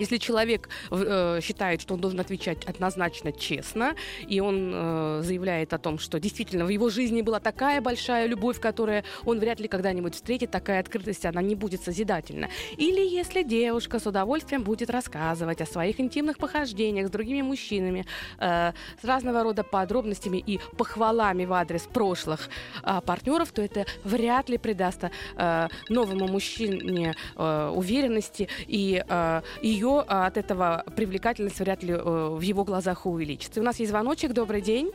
если 0.00 0.16
человек 0.16 0.68
э, 0.90 1.40
считает, 1.42 1.82
что 1.82 1.94
он 1.94 2.00
должен 2.00 2.20
отвечать 2.20 2.64
однозначно 2.64 3.32
честно, 3.32 3.94
и 4.26 4.40
он 4.40 4.72
э, 4.74 5.20
заявляет 5.22 5.74
о 5.74 5.78
том, 5.78 5.98
что 5.98 6.18
действительно 6.18 6.64
в 6.64 6.70
его 6.70 6.88
жизни 6.88 7.20
была 7.20 7.38
такая 7.38 7.82
большая 7.82 8.26
любовь, 8.26 8.58
которую 8.58 9.04
он 9.26 9.38
вряд 9.38 9.60
ли 9.60 9.68
когда-нибудь 9.68 10.14
встретит, 10.14 10.50
такая 10.50 10.80
открытость, 10.80 11.26
она 11.26 11.42
не 11.42 11.54
будет 11.54 11.82
созидательна. 11.82 12.48
Или 12.78 13.06
если 13.06 13.42
девушка 13.42 13.98
с 13.98 14.06
удовольствием 14.06 14.62
будет 14.62 14.88
рассказывать 14.88 15.60
о 15.60 15.66
своих 15.66 16.00
интимных 16.00 16.38
похождениях 16.38 17.08
с 17.08 17.10
другими 17.10 17.42
мужчинами, 17.42 18.06
э, 18.38 18.72
с 19.02 19.04
разного 19.04 19.42
рода 19.42 19.64
подробностями 19.64 20.38
и 20.38 20.58
похвалами 20.78 21.44
в 21.44 21.52
адрес 21.52 21.82
прошлых 21.82 22.48
э, 22.82 23.00
партнеров, 23.04 23.52
то 23.52 23.60
это 23.60 23.84
вряд 24.04 24.48
ли 24.48 24.56
придаст 24.56 25.04
э, 25.36 25.68
новому 25.90 26.26
мужчине 26.26 27.14
э, 27.36 27.72
уверенности 27.74 28.48
и 28.66 29.04
э, 29.06 29.42
ее 29.60 29.89
а, 29.98 30.26
от 30.26 30.36
этого 30.36 30.84
привлекательность 30.96 31.60
вряд 31.60 31.82
ли 31.82 31.92
э, 31.92 31.98
в 31.98 32.40
его 32.40 32.64
глазах 32.64 33.06
увеличится. 33.06 33.60
У 33.60 33.64
нас 33.64 33.78
есть 33.78 33.90
звоночек. 33.90 34.32
Добрый 34.32 34.60
день. 34.60 34.92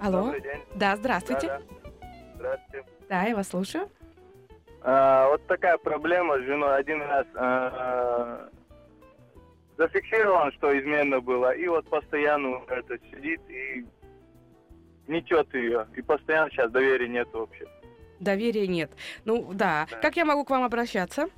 Алло. 0.00 0.24
Добрый 0.24 0.40
день. 0.42 0.60
Да, 0.74 0.96
здравствуйте. 0.96 1.46
Да, 1.46 1.58
да. 1.58 2.10
Здравствуйте. 2.36 2.84
Да, 3.08 3.22
я 3.24 3.36
вас 3.36 3.48
слушаю. 3.48 3.88
А, 4.82 5.28
вот 5.28 5.46
такая 5.46 5.78
проблема 5.78 6.38
с 6.38 6.42
женой. 6.42 6.76
Один 6.76 7.00
раз 7.02 7.26
а, 7.34 8.48
зафиксирован, 9.78 10.52
что 10.52 10.78
измена 10.78 11.20
была, 11.20 11.54
и 11.54 11.66
вот 11.66 11.88
постоянно 11.88 12.60
это 12.68 12.98
сидит 13.10 13.40
и 13.48 13.86
несет 15.06 15.52
ее. 15.54 15.86
И 15.96 16.02
постоянно 16.02 16.50
сейчас 16.50 16.70
доверия 16.70 17.08
нет 17.08 17.28
вообще. 17.32 17.66
Доверия 18.20 18.66
нет. 18.66 18.90
Ну 19.24 19.52
да. 19.52 19.86
Да. 19.90 19.98
Как 19.98 20.16
я 20.16 20.24
могу 20.24 20.44
к 20.44 20.50
вам 20.50 20.64
обращаться? 20.64 21.28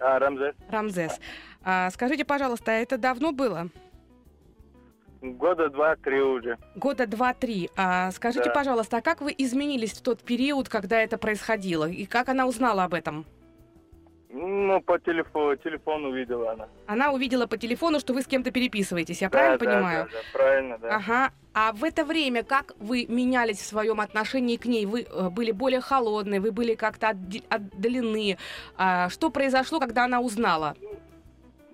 А, 0.00 0.18
Рамзес, 0.18 0.54
Рамзес. 0.68 1.20
А, 1.64 1.90
скажите, 1.90 2.24
пожалуйста, 2.24 2.72
а 2.72 2.74
это 2.74 2.98
давно 2.98 3.32
было? 3.32 3.68
года 5.22 5.70
два-три 5.70 6.20
уже. 6.20 6.58
Года 6.76 7.06
два-три. 7.06 7.70
А 7.76 8.10
скажите, 8.10 8.44
Да. 8.50 8.50
пожалуйста, 8.50 8.98
а 8.98 9.00
как 9.00 9.22
вы 9.22 9.34
изменились 9.38 9.92
в 9.92 10.02
тот 10.02 10.20
период, 10.22 10.68
когда 10.68 11.00
это 11.00 11.16
происходило? 11.16 11.88
И 11.88 12.04
как 12.04 12.28
она 12.28 12.46
узнала 12.46 12.84
об 12.84 12.92
этом? 12.92 13.24
Ну, 14.28 14.80
по 14.82 14.98
телефону, 14.98 15.56
телефону 15.56 16.12
видела 16.12 16.52
она. 16.52 16.68
Она 16.86 17.12
увидела 17.12 17.46
по 17.46 17.56
телефону, 17.56 18.00
что 18.00 18.12
вы 18.12 18.20
с 18.20 18.26
кем-то 18.26 18.50
переписываетесь, 18.50 19.22
я 19.22 19.28
Да, 19.28 19.38
правильно 19.38 19.58
да, 19.58 19.64
понимаю? 19.64 20.04
Да, 20.04 20.10
да, 20.18 20.38
правильно, 20.38 20.78
да. 20.78 20.96
Ага. 20.96 21.32
А 21.54 21.72
в 21.72 21.84
это 21.84 22.04
время 22.04 22.42
как 22.42 22.72
вы 22.80 23.06
менялись 23.08 23.58
в 23.60 23.64
своем 23.66 24.00
отношении 24.00 24.56
к 24.56 24.66
ней? 24.66 24.86
Вы 24.86 25.02
э, 25.08 25.30
были 25.30 25.52
более 25.52 25.80
холодные, 25.80 26.40
вы 26.40 26.50
были 26.50 26.74
как-то 26.74 27.10
отдалены. 27.48 28.36
А, 28.76 29.08
что 29.08 29.30
произошло, 29.30 29.78
когда 29.78 30.04
она 30.04 30.20
узнала? 30.20 30.74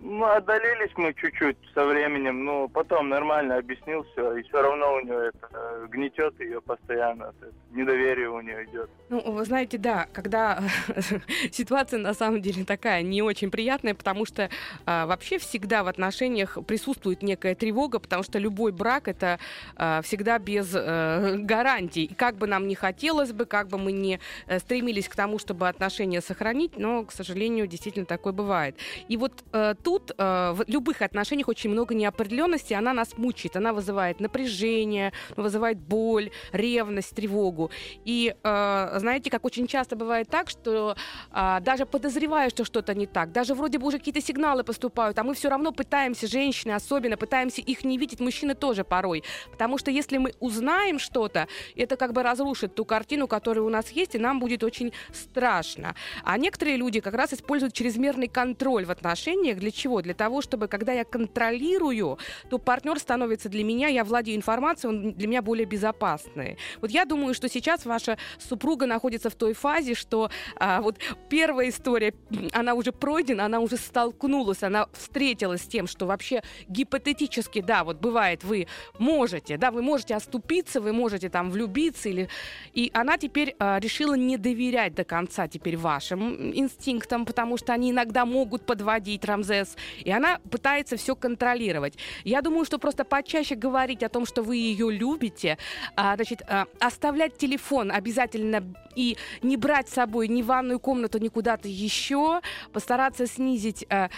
Ну, 0.03 0.25
отдалились 0.25 0.93
мы 0.97 1.13
чуть-чуть 1.13 1.59
со 1.75 1.85
временем, 1.85 2.45
но 2.45 2.69
потом 2.69 3.11
нормально 3.11 3.59
объяснил 3.59 4.05
все, 4.13 4.37
и 4.37 4.43
все 4.45 4.63
равно 4.63 4.95
у 4.95 5.01
нее 5.01 5.29
это 5.29 5.49
э, 5.53 5.87
гнетет 5.91 6.41
ее 6.41 6.63
постоянно, 6.63 7.35
недоверие 7.71 8.31
у 8.31 8.41
нее 8.41 8.65
идет. 8.65 8.89
Ну, 9.11 9.21
вы 9.33 9.45
знаете, 9.45 9.77
да, 9.77 10.07
когда 10.13 10.63
ситуация 11.53 11.99
на 11.99 12.15
самом 12.15 12.41
деле 12.41 12.65
такая 12.65 13.03
не 13.03 13.21
очень 13.21 13.51
приятная, 13.51 13.95
потому 13.95 14.25
что 14.25 14.49
а, 14.87 15.07
вообще 15.07 15.39
всегда 15.39 15.85
в 15.85 15.89
отношениях 15.89 16.57
присутствует 16.67 17.23
некая 17.23 17.55
тревога, 17.55 17.99
потому 17.99 18.23
что 18.23 18.39
любой 18.39 18.73
брак 18.73 19.09
это 19.09 19.39
а, 19.77 20.01
всегда 20.03 20.39
без 20.39 20.73
э, 20.75 21.37
гарантий. 21.39 22.05
И 22.05 22.15
как 22.15 22.37
бы 22.37 22.47
нам 22.47 22.67
не 22.69 22.75
хотелось 22.75 23.33
бы, 23.33 23.45
как 23.45 23.69
бы 23.69 23.79
мы 23.79 23.93
не 23.93 24.21
э, 24.47 24.59
стремились 24.61 25.09
к 25.09 25.17
тому, 25.17 25.39
чтобы 25.39 25.69
отношения 25.69 26.21
сохранить, 26.21 26.79
но, 26.79 27.05
к 27.05 27.13
сожалению, 27.13 27.67
действительно 27.67 28.07
такое 28.07 28.33
бывает. 28.33 28.77
И 29.09 29.17
вот 29.17 29.33
э, 29.53 29.75
тут 29.91 30.13
э, 30.17 30.53
в 30.53 30.63
любых 30.69 31.03
отношениях 31.03 31.49
очень 31.49 31.71
много 31.71 31.97
неопределенности, 31.97 32.75
она 32.75 32.93
нас 32.93 33.19
мучает, 33.19 33.57
она 33.57 33.73
вызывает 33.73 34.21
напряжение, 34.21 35.13
вызывает 35.37 35.79
боль, 35.79 36.31
ревность, 36.53 37.13
тревогу. 37.17 37.73
И 38.05 38.33
э, 38.41 38.99
знаете, 39.01 39.31
как 39.31 39.45
очень 39.45 39.67
часто 39.67 39.97
бывает 39.97 40.29
так, 40.29 40.49
что 40.49 40.95
а, 41.33 41.59
даже 41.61 41.87
подозревая, 41.87 42.51
что 42.51 42.65
что-то 42.65 42.95
не 42.95 43.07
так, 43.07 43.33
даже 43.33 43.55
вроде 43.55 43.79
бы 43.79 43.89
уже 43.89 43.99
какие-то 43.99 44.21
сигналы 44.21 44.63
поступают, 44.63 45.19
а 45.19 45.25
мы 45.25 45.35
все 45.35 45.49
равно 45.49 45.73
пытаемся, 45.73 46.29
женщины 46.29 46.73
особенно, 46.73 47.17
пытаемся 47.17 47.61
их 47.61 47.85
не 47.85 47.99
видеть, 47.99 48.21
мужчины 48.21 48.55
тоже 48.55 48.85
порой. 48.85 49.25
Потому 49.51 49.77
что 49.79 49.91
если 49.91 50.19
мы 50.19 50.35
узнаем 50.39 51.01
что-то, 51.01 51.49
это 51.75 51.97
как 51.97 52.13
бы 52.13 52.23
разрушит 52.23 52.77
ту 52.77 52.85
картину, 52.85 53.27
которая 53.27 53.65
у 53.65 53.71
нас 53.71 53.91
есть, 53.91 54.15
и 54.15 54.19
нам 54.19 54.39
будет 54.39 54.63
очень 54.63 54.93
страшно. 55.13 55.97
А 56.23 56.39
некоторые 56.39 56.77
люди 56.77 57.01
как 57.01 57.15
раз 57.15 57.33
используют 57.33 57.75
чрезмерный 57.75 58.29
контроль 58.29 58.85
в 58.85 58.91
отношениях. 58.91 59.59
Для 59.59 59.71
чего? 59.81 60.03
Для 60.03 60.15
того, 60.15 60.43
чтобы, 60.43 60.69
когда 60.69 60.93
я 60.93 61.05
контролирую, 61.05 62.19
то 62.49 62.59
партнер 62.59 62.99
становится 62.99 63.49
для 63.49 63.65
меня, 63.65 63.89
я 63.89 64.05
владею 64.05 64.37
информацией, 64.37 64.93
он 64.93 65.13
для 65.13 65.29
меня 65.29 65.43
более 65.43 65.67
безопасный. 65.67 66.57
Вот 66.81 66.91
я 66.91 67.05
думаю, 67.05 67.35
что 67.35 67.49
сейчас 67.49 67.87
ваша 67.87 68.19
супруга 68.39 68.87
находится 68.87 69.31
в 69.31 69.35
той 69.35 69.55
фазе, 69.55 69.95
что 69.95 70.31
а, 70.57 70.81
вот 70.81 70.99
первая 71.29 71.69
история, 71.69 72.15
она 72.53 72.75
уже 72.75 72.93
пройдена, 72.93 73.47
она 73.47 73.61
уже 73.61 73.77
столкнулась, 73.77 74.63
она 74.63 74.87
встретилась 74.93 75.63
с 75.63 75.67
тем, 75.67 75.87
что 75.87 76.07
вообще 76.07 76.43
гипотетически, 76.69 77.61
да, 77.61 77.85
вот 77.85 77.99
бывает, 77.99 78.45
вы 78.45 78.67
можете, 78.99 79.57
да, 79.57 79.71
вы 79.71 79.83
можете 79.83 80.15
оступиться, 80.15 80.81
вы 80.81 80.93
можете 80.93 81.29
там 81.29 81.51
влюбиться, 81.51 82.09
или... 82.09 82.29
и 82.73 82.91
она 82.95 83.17
теперь 83.17 83.55
а, 83.59 83.79
решила 83.81 84.15
не 84.15 84.37
доверять 84.37 84.95
до 84.95 85.05
конца 85.05 85.49
теперь 85.49 85.77
вашим 85.77 86.53
инстинктам, 86.53 87.25
потому 87.25 87.57
что 87.57 87.73
они 87.73 87.91
иногда 87.91 88.25
могут 88.25 88.67
подводить 88.67 89.25
Рамзес, 89.25 89.70
и 90.05 90.11
она 90.11 90.39
пытается 90.51 90.97
все 90.97 91.15
контролировать. 91.15 91.95
Я 92.25 92.43
думаю, 92.43 92.65
что 92.65 92.79
просто 92.79 93.05
почаще 93.05 93.55
говорить 93.55 94.03
о 94.03 94.09
том, 94.09 94.27
что 94.27 94.43
вы 94.43 94.57
ее 94.57 94.91
любите, 94.91 95.59
а, 95.97 96.17
значит, 96.17 96.43
а, 96.49 96.67
оставлять 96.79 97.37
телефон 97.37 97.91
обязательно 97.91 98.63
и 98.95 99.17
не 99.43 99.57
брать 99.57 99.89
с 99.89 99.95
собой 99.95 100.29
ни 100.29 100.43
ванную 100.43 100.81
комнату, 100.81 101.19
ни 101.19 101.29
куда-то 101.29 101.69
еще, 101.69 102.41
постараться 102.73 103.27
снизить 103.27 103.87
э, 103.89 104.09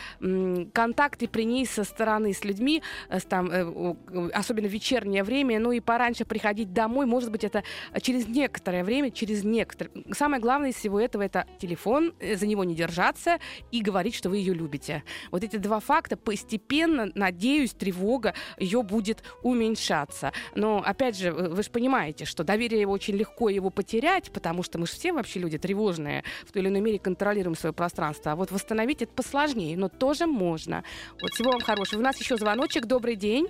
контакты 0.73 1.29
при 1.29 1.45
ней 1.45 1.67
со 1.67 1.85
стороны 1.85 2.33
с 2.33 2.45
людьми, 2.45 2.83
э, 3.09 3.21
там, 3.21 3.51
э, 3.51 3.95
э, 4.09 4.29
особенно 4.33 4.69
в 4.69 4.73
вечернее 4.73 5.25
время, 5.25 5.59
ну 5.59 5.73
и 5.73 5.81
пораньше 5.81 6.25
приходить 6.25 6.73
домой, 6.73 7.07
может 7.07 7.31
быть, 7.31 7.45
это 7.45 7.63
через 8.01 8.27
некоторое 8.29 8.85
время, 8.85 9.11
через 9.11 9.45
некоторое. 9.45 9.91
Самое 10.13 10.41
главное 10.41 10.71
из 10.71 10.77
всего 10.77 11.01
этого 11.01 11.23
это 11.23 11.47
телефон, 11.59 12.15
э, 12.19 12.37
за 12.37 12.47
него 12.47 12.65
не 12.65 12.75
держаться 12.75 13.39
и 13.71 13.83
говорить, 13.83 14.15
что 14.15 14.31
вы 14.31 14.39
ее 14.39 14.55
любите. 14.55 15.03
Вот 15.31 15.45
эти 15.45 15.57
два 15.57 15.81
факта 15.81 16.17
постепенно, 16.17 17.11
надеюсь, 17.15 17.73
тревога 17.73 18.35
ее 18.59 18.83
будет 18.83 19.23
уменьшаться. 19.43 20.33
Но 20.55 20.83
опять 20.85 21.17
же, 21.17 21.33
вы 21.33 21.63
же 21.63 21.71
понимаете, 21.71 22.25
что 22.25 22.45
доверие 22.45 22.87
очень 22.87 23.15
легко 23.17 23.49
его 23.49 23.71
потерять, 23.71 24.31
потому 24.33 24.63
что 24.63 24.72
мы 24.79 24.87
же 24.87 24.93
все 24.93 25.13
вообще 25.13 25.41
люди 25.41 25.59
тревожные, 25.59 26.25
в 26.47 26.53
той 26.53 26.63
или 26.63 26.69
иной 26.69 26.81
мере 26.81 26.99
контролируем 26.99 27.55
свое 27.55 27.73
пространство. 27.73 28.33
А 28.33 28.37
вот 28.37 28.51
восстановить 28.51 29.03
это 29.03 29.13
посложнее, 29.13 29.77
но 29.77 29.89
тоже 29.89 30.27
можно. 30.27 30.85
Вот 31.21 31.31
всего 31.33 31.53
вам 31.53 31.61
хорошего. 31.61 32.01
У 32.01 32.03
нас 32.05 32.17
еще 32.19 32.37
звоночек. 32.37 32.87
Добрый 32.87 33.17
день. 33.17 33.49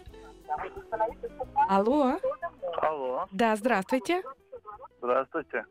Алло. 1.69 2.19
Алло, 2.79 3.27
Да, 3.33 3.57
здравствуйте. 3.57 4.23
здравствуйте. 4.99 5.65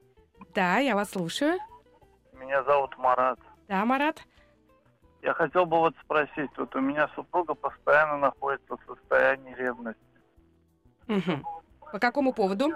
Да, 0.55 0.77
я 0.77 0.95
вас 0.95 1.11
слушаю. 1.11 1.57
Меня 2.33 2.63
зовут 2.63 2.97
Марат. 2.97 3.39
Да, 3.67 3.85
Марат. 3.85 4.21
Я 5.21 5.33
хотел 5.33 5.65
бы 5.65 5.77
вот 5.77 5.93
спросить, 6.03 6.49
вот 6.57 6.75
у 6.75 6.79
меня 6.79 7.07
супруга 7.15 7.53
постоянно 7.53 8.17
находится 8.17 8.75
в 8.75 8.79
состоянии 8.87 9.53
ревности. 9.53 10.01
Мгм. 11.07 11.45
По 11.91 11.99
какому 11.99 12.33
поводу? 12.33 12.71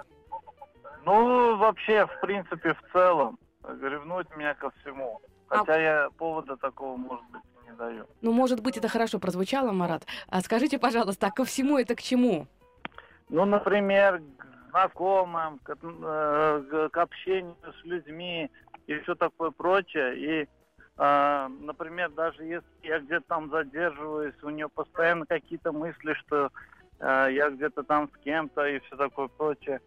Ну, 1.06 1.56
вообще, 1.56 2.04
в 2.04 2.20
принципе, 2.20 2.74
в 2.74 2.92
целом, 2.92 3.38
ревнует 3.80 4.26
меня 4.36 4.54
ко 4.54 4.70
всему. 4.80 5.20
А- 5.48 5.58
Хотя 5.58 5.76
я 5.78 6.10
повода 6.18 6.56
такого, 6.56 6.96
может 6.96 7.24
быть, 7.30 7.42
не 7.64 7.72
даю. 7.76 8.06
Ну, 8.22 8.32
может 8.32 8.60
быть, 8.60 8.76
это 8.76 8.88
хорошо 8.88 9.20
прозвучало, 9.20 9.70
Марат. 9.70 10.04
А 10.28 10.40
скажите, 10.40 10.80
пожалуйста, 10.80 11.28
а 11.28 11.30
ко 11.30 11.44
всему 11.44 11.78
это 11.78 11.94
к 11.94 12.02
чему? 12.02 12.48
Ну, 13.28 13.44
например, 13.44 14.20
к 14.36 14.46
знакомым, 14.70 15.60
к, 15.60 15.76
э, 15.80 16.88
к 16.92 16.96
общению 16.96 17.54
с 17.80 17.84
людьми 17.84 18.50
и 18.88 18.98
все 18.98 19.14
такое 19.14 19.52
прочее. 19.52 20.18
И, 20.18 20.48
э, 20.98 21.48
например, 21.60 22.10
даже 22.10 22.42
если 22.42 22.66
я 22.82 22.98
где-то 22.98 23.24
там 23.28 23.48
задерживаюсь, 23.50 24.34
у 24.42 24.50
нее 24.50 24.68
постоянно 24.68 25.24
какие-то 25.24 25.70
мысли, 25.70 26.14
что 26.14 26.50
э, 26.98 27.28
я 27.30 27.50
где-то 27.50 27.84
там 27.84 28.10
с 28.12 28.24
кем-то 28.24 28.66
и 28.66 28.80
все 28.80 28.96
такое 28.96 29.28
прочее. 29.28 29.80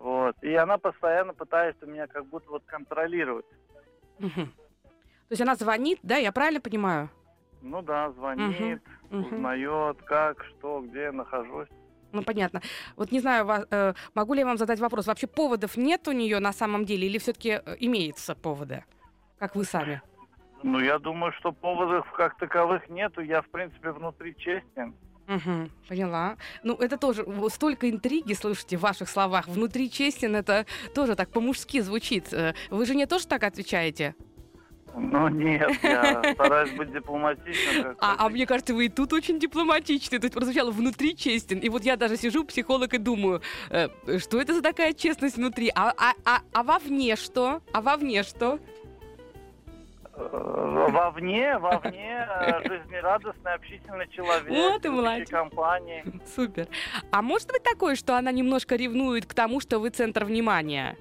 Вот. 0.00 0.34
И 0.42 0.54
она 0.54 0.78
постоянно 0.78 1.34
пытается 1.34 1.86
меня 1.86 2.06
как 2.06 2.26
будто 2.26 2.50
вот 2.50 2.62
контролировать. 2.64 3.44
То 4.18 5.32
есть 5.32 5.42
она 5.42 5.54
звонит, 5.54 5.98
да, 6.02 6.16
я 6.16 6.32
правильно 6.32 6.60
понимаю? 6.60 7.10
Ну 7.62 7.82
да, 7.82 8.10
звонит, 8.12 8.82
узнает, 9.10 10.02
как, 10.02 10.42
что, 10.44 10.80
где 10.80 11.02
я 11.02 11.12
нахожусь. 11.12 11.68
Ну, 12.12 12.22
понятно. 12.22 12.60
Вот 12.96 13.12
не 13.12 13.20
знаю, 13.20 13.46
э, 13.70 13.94
могу 14.14 14.34
ли 14.34 14.40
я 14.40 14.46
вам 14.46 14.56
задать 14.56 14.80
вопрос. 14.80 15.06
Вообще 15.06 15.28
поводов 15.28 15.76
нет 15.76 16.08
у 16.08 16.12
нее 16.12 16.40
на 16.40 16.52
самом 16.52 16.84
деле 16.84 17.06
или 17.06 17.18
все-таки 17.18 17.60
имеются 17.78 18.34
поводы? 18.34 18.84
Как 19.38 19.54
вы 19.54 19.64
сами? 19.64 20.02
Ну, 20.62 20.80
я 20.80 20.98
думаю, 20.98 21.32
что 21.34 21.52
поводов 21.52 22.10
как 22.12 22.36
таковых 22.38 22.88
нету. 22.88 23.20
Я, 23.20 23.42
в 23.42 23.48
принципе, 23.50 23.92
внутри 23.92 24.34
честен. 24.36 24.94
Мгм, 25.30 25.70
поняла. 25.88 26.36
Ну, 26.64 26.74
это 26.74 26.98
тоже 26.98 27.24
столько 27.50 27.88
интриги, 27.88 28.32
слушайте, 28.32 28.76
в 28.76 28.80
ваших 28.80 29.08
словах. 29.08 29.46
Внутри 29.46 29.88
честен, 29.88 30.34
это 30.34 30.66
тоже 30.92 31.14
так 31.14 31.30
по-мужски 31.30 31.80
звучит. 31.80 32.32
Э, 32.32 32.54
Вы 32.70 32.84
жене 32.84 33.06
тоже 33.06 33.28
так 33.28 33.44
отвечаете? 33.44 34.16
Ну, 34.96 35.28
нет, 35.28 35.70
я 35.84 36.34
стараюсь 36.34 36.72
быть 36.72 36.92
дипломатичным. 36.92 37.96
А, 38.00 38.16
а 38.18 38.28
мне 38.28 38.44
кажется, 38.44 38.74
вы 38.74 38.86
и 38.86 38.88
тут 38.88 39.12
очень 39.12 39.38
дипломатичны. 39.38 40.18
То 40.18 40.24
есть 40.24 40.34
прозвучало 40.34 40.72
внутри 40.72 41.16
честен. 41.16 41.58
И 41.58 41.68
вот 41.68 41.84
я 41.84 41.96
даже 41.96 42.16
сижу, 42.16 42.44
психолог, 42.44 42.92
и 42.92 42.98
думаю, 42.98 43.40
э, 43.70 43.88
что 44.18 44.40
это 44.40 44.52
за 44.52 44.62
такая 44.62 44.92
честность 44.94 45.36
внутри? 45.36 45.70
А, 45.76 45.94
а, 45.96 46.14
а, 46.24 46.40
а 46.52 46.62
вовне 46.64 47.14
что? 47.14 47.62
А 47.72 47.80
вовне 47.80 48.24
что? 48.24 48.58
Э, 50.20 50.86
Вовне, 50.90 51.58
вовне 51.58 52.26
э, 52.28 52.68
жизнерадостный, 52.68 53.54
общительный 53.54 54.08
человек. 54.08 54.48
Вот 54.48 54.84
и 54.84 54.88
молодец. 54.88 55.30
компании. 55.30 56.04
Супер. 56.34 56.68
А 57.10 57.22
может 57.22 57.48
быть 57.48 57.62
такое, 57.62 57.94
что 57.94 58.16
она 58.16 58.30
немножко 58.32 58.76
ревнует 58.76 59.26
к 59.26 59.34
тому, 59.34 59.60
что 59.60 59.78
вы 59.78 59.90
центр 59.90 60.24
внимания? 60.24 60.96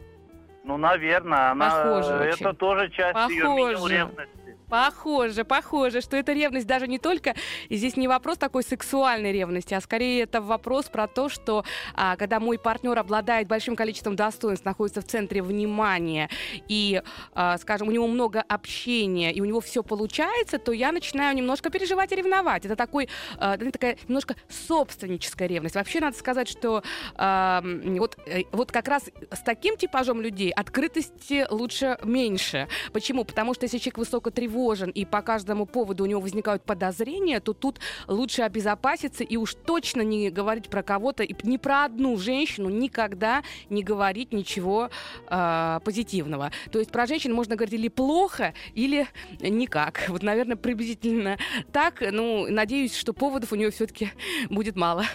Ну, 0.63 0.77
наверное, 0.77 1.51
она... 1.51 1.69
Похоже 1.69 2.13
э, 2.13 2.29
очень. 2.29 2.41
Это 2.41 2.53
тоже 2.53 2.89
часть 2.89 3.29
ее 3.29 3.43
Похоже. 3.43 3.93
ревности. 3.93 4.38
Похоже, 4.69 5.43
похоже, 5.45 6.01
что 6.01 6.15
это 6.15 6.31
ревность 6.33 6.67
даже 6.67 6.87
не 6.87 6.99
только, 6.99 7.35
и 7.69 7.75
здесь 7.75 7.97
не 7.97 8.07
вопрос 8.07 8.37
такой 8.37 8.63
сексуальной 8.63 9.31
ревности, 9.31 9.73
а 9.73 9.81
скорее 9.81 10.23
это 10.23 10.41
вопрос 10.41 10.85
про 10.85 11.07
то, 11.07 11.27
что 11.27 11.65
а, 11.95 12.15
когда 12.15 12.39
мой 12.39 12.59
партнер 12.59 12.97
обладает 12.97 13.47
большим 13.47 13.75
количеством 13.75 14.15
достоинств, 14.15 14.65
находится 14.65 15.01
в 15.01 15.05
центре 15.05 15.41
внимания, 15.41 16.29
и, 16.67 17.01
а, 17.33 17.57
скажем, 17.57 17.87
у 17.87 17.91
него 17.91 18.07
много 18.07 18.41
общения, 18.41 19.33
и 19.33 19.41
у 19.41 19.45
него 19.45 19.59
все 19.59 19.81
получается, 19.81 20.59
то 20.59 20.71
я 20.71 20.91
начинаю 20.91 21.35
немножко 21.35 21.71
переживать 21.71 22.11
и 22.11 22.15
ревновать. 22.15 22.65
Это 22.65 22.75
такой, 22.75 23.09
а, 23.37 23.57
такая 23.57 23.97
немножко 24.07 24.35
собственническая 24.49 25.47
ревность. 25.47 25.75
Вообще 25.75 25.99
надо 25.99 26.17
сказать, 26.17 26.47
что 26.47 26.83
а, 27.15 27.63
вот, 27.63 28.17
э, 28.27 28.43
вот 28.51 28.71
как 28.71 28.87
раз 28.87 29.09
с 29.31 29.39
таким 29.39 29.77
типажом 29.77 30.21
людей 30.21 30.51
открытости 30.51 31.47
лучше 31.49 31.97
меньше. 32.03 32.67
Почему? 32.93 33.23
Потому 33.25 33.53
что 33.53 33.65
если 33.65 33.79
человек 33.79 33.97
высоко 33.97 34.29
тревожен 34.59 34.89
и 34.89 35.05
по 35.05 35.21
каждому 35.21 35.65
поводу 35.65 36.03
у 36.03 36.07
него 36.07 36.21
возникают 36.21 36.63
подозрения, 36.63 37.39
то 37.39 37.53
тут 37.53 37.79
лучше 38.07 38.41
обезопаситься 38.41 39.23
и 39.23 39.37
уж 39.37 39.55
точно 39.55 40.01
не 40.01 40.29
говорить 40.29 40.69
про 40.69 40.83
кого-то, 40.83 41.23
и 41.23 41.33
ни 41.43 41.57
про 41.57 41.85
одну 41.85 42.17
женщину 42.17 42.69
никогда 42.69 43.43
не 43.69 43.83
говорить 43.83 44.33
ничего 44.33 44.89
э, 45.27 45.79
позитивного. 45.83 46.51
То 46.71 46.79
есть 46.79 46.91
про 46.91 47.05
женщин 47.05 47.33
можно 47.33 47.55
говорить 47.55 47.73
или 47.73 47.87
плохо, 47.87 48.53
или 48.73 49.07
никак. 49.39 50.05
Вот, 50.09 50.23
наверное, 50.23 50.57
приблизительно 50.57 51.37
так. 51.71 52.01
Ну, 52.11 52.47
надеюсь, 52.49 52.95
что 52.95 53.13
поводов 53.13 53.53
у 53.53 53.55
нее 53.55 53.71
все-таки 53.71 54.11
будет 54.49 54.75
мало. 54.75 55.05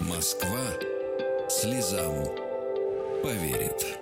Москва 0.00 0.66
слезам 1.48 2.24
поверит. 3.22 3.98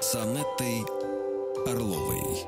С 0.00 0.14
Анеттой 0.14 0.84
Орловой. 1.66 2.46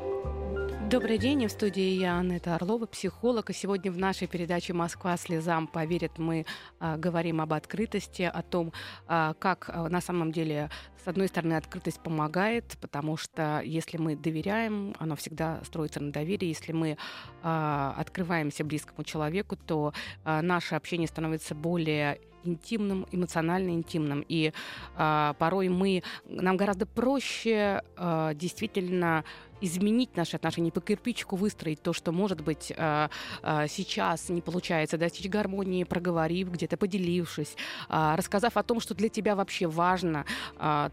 Добрый 0.88 1.18
день, 1.18 1.44
в 1.48 1.50
студии 1.50 1.98
я, 1.98 2.20
Анетта 2.20 2.54
Орлова, 2.54 2.86
психолог. 2.86 3.50
И 3.50 3.52
сегодня 3.52 3.90
в 3.90 3.98
нашей 3.98 4.28
передаче 4.28 4.72
«Москва 4.72 5.16
слезам 5.16 5.66
поверит» 5.66 6.16
мы 6.16 6.46
а, 6.78 6.96
говорим 6.96 7.40
об 7.40 7.54
открытости, 7.54 8.22
о 8.22 8.40
том, 8.42 8.72
а, 9.08 9.34
как 9.34 9.68
а, 9.68 9.88
на 9.88 10.00
самом 10.00 10.30
деле, 10.30 10.70
с 11.04 11.08
одной 11.08 11.26
стороны, 11.26 11.54
открытость 11.54 12.00
помогает, 12.00 12.78
потому 12.80 13.16
что 13.16 13.62
если 13.64 13.96
мы 13.96 14.14
доверяем, 14.14 14.94
оно 15.00 15.16
всегда 15.16 15.60
строится 15.64 16.00
на 16.00 16.12
доверии. 16.12 16.46
Если 16.46 16.70
мы 16.70 16.98
а, 17.42 17.92
открываемся 17.98 18.62
близкому 18.62 19.02
человеку, 19.02 19.56
то 19.56 19.92
а, 20.22 20.40
наше 20.40 20.76
общение 20.76 21.08
становится 21.08 21.56
более 21.56 22.20
интимным, 22.46 23.06
эмоционально 23.12 23.70
интимным. 23.70 24.24
И 24.28 24.52
а, 24.96 25.34
порой 25.34 25.68
мы, 25.68 26.02
нам 26.28 26.56
гораздо 26.56 26.86
проще 26.86 27.82
а, 27.96 28.34
действительно 28.34 29.24
изменить 29.60 30.16
наши 30.16 30.36
отношения, 30.36 30.70
по 30.70 30.80
кирпичику 30.80 31.36
выстроить 31.36 31.82
то, 31.82 31.92
что, 31.92 32.12
может 32.12 32.40
быть, 32.40 32.72
а, 32.76 33.10
а, 33.42 33.66
сейчас 33.68 34.28
не 34.28 34.40
получается 34.40 34.98
достичь 34.98 35.28
гармонии, 35.28 35.84
проговорив, 35.84 36.50
где-то 36.50 36.76
поделившись, 36.76 37.56
а, 37.88 38.16
рассказав 38.16 38.56
о 38.56 38.62
том, 38.62 38.80
что 38.80 38.94
для 38.94 39.08
тебя 39.08 39.34
вообще 39.36 39.66
важно, 39.66 40.24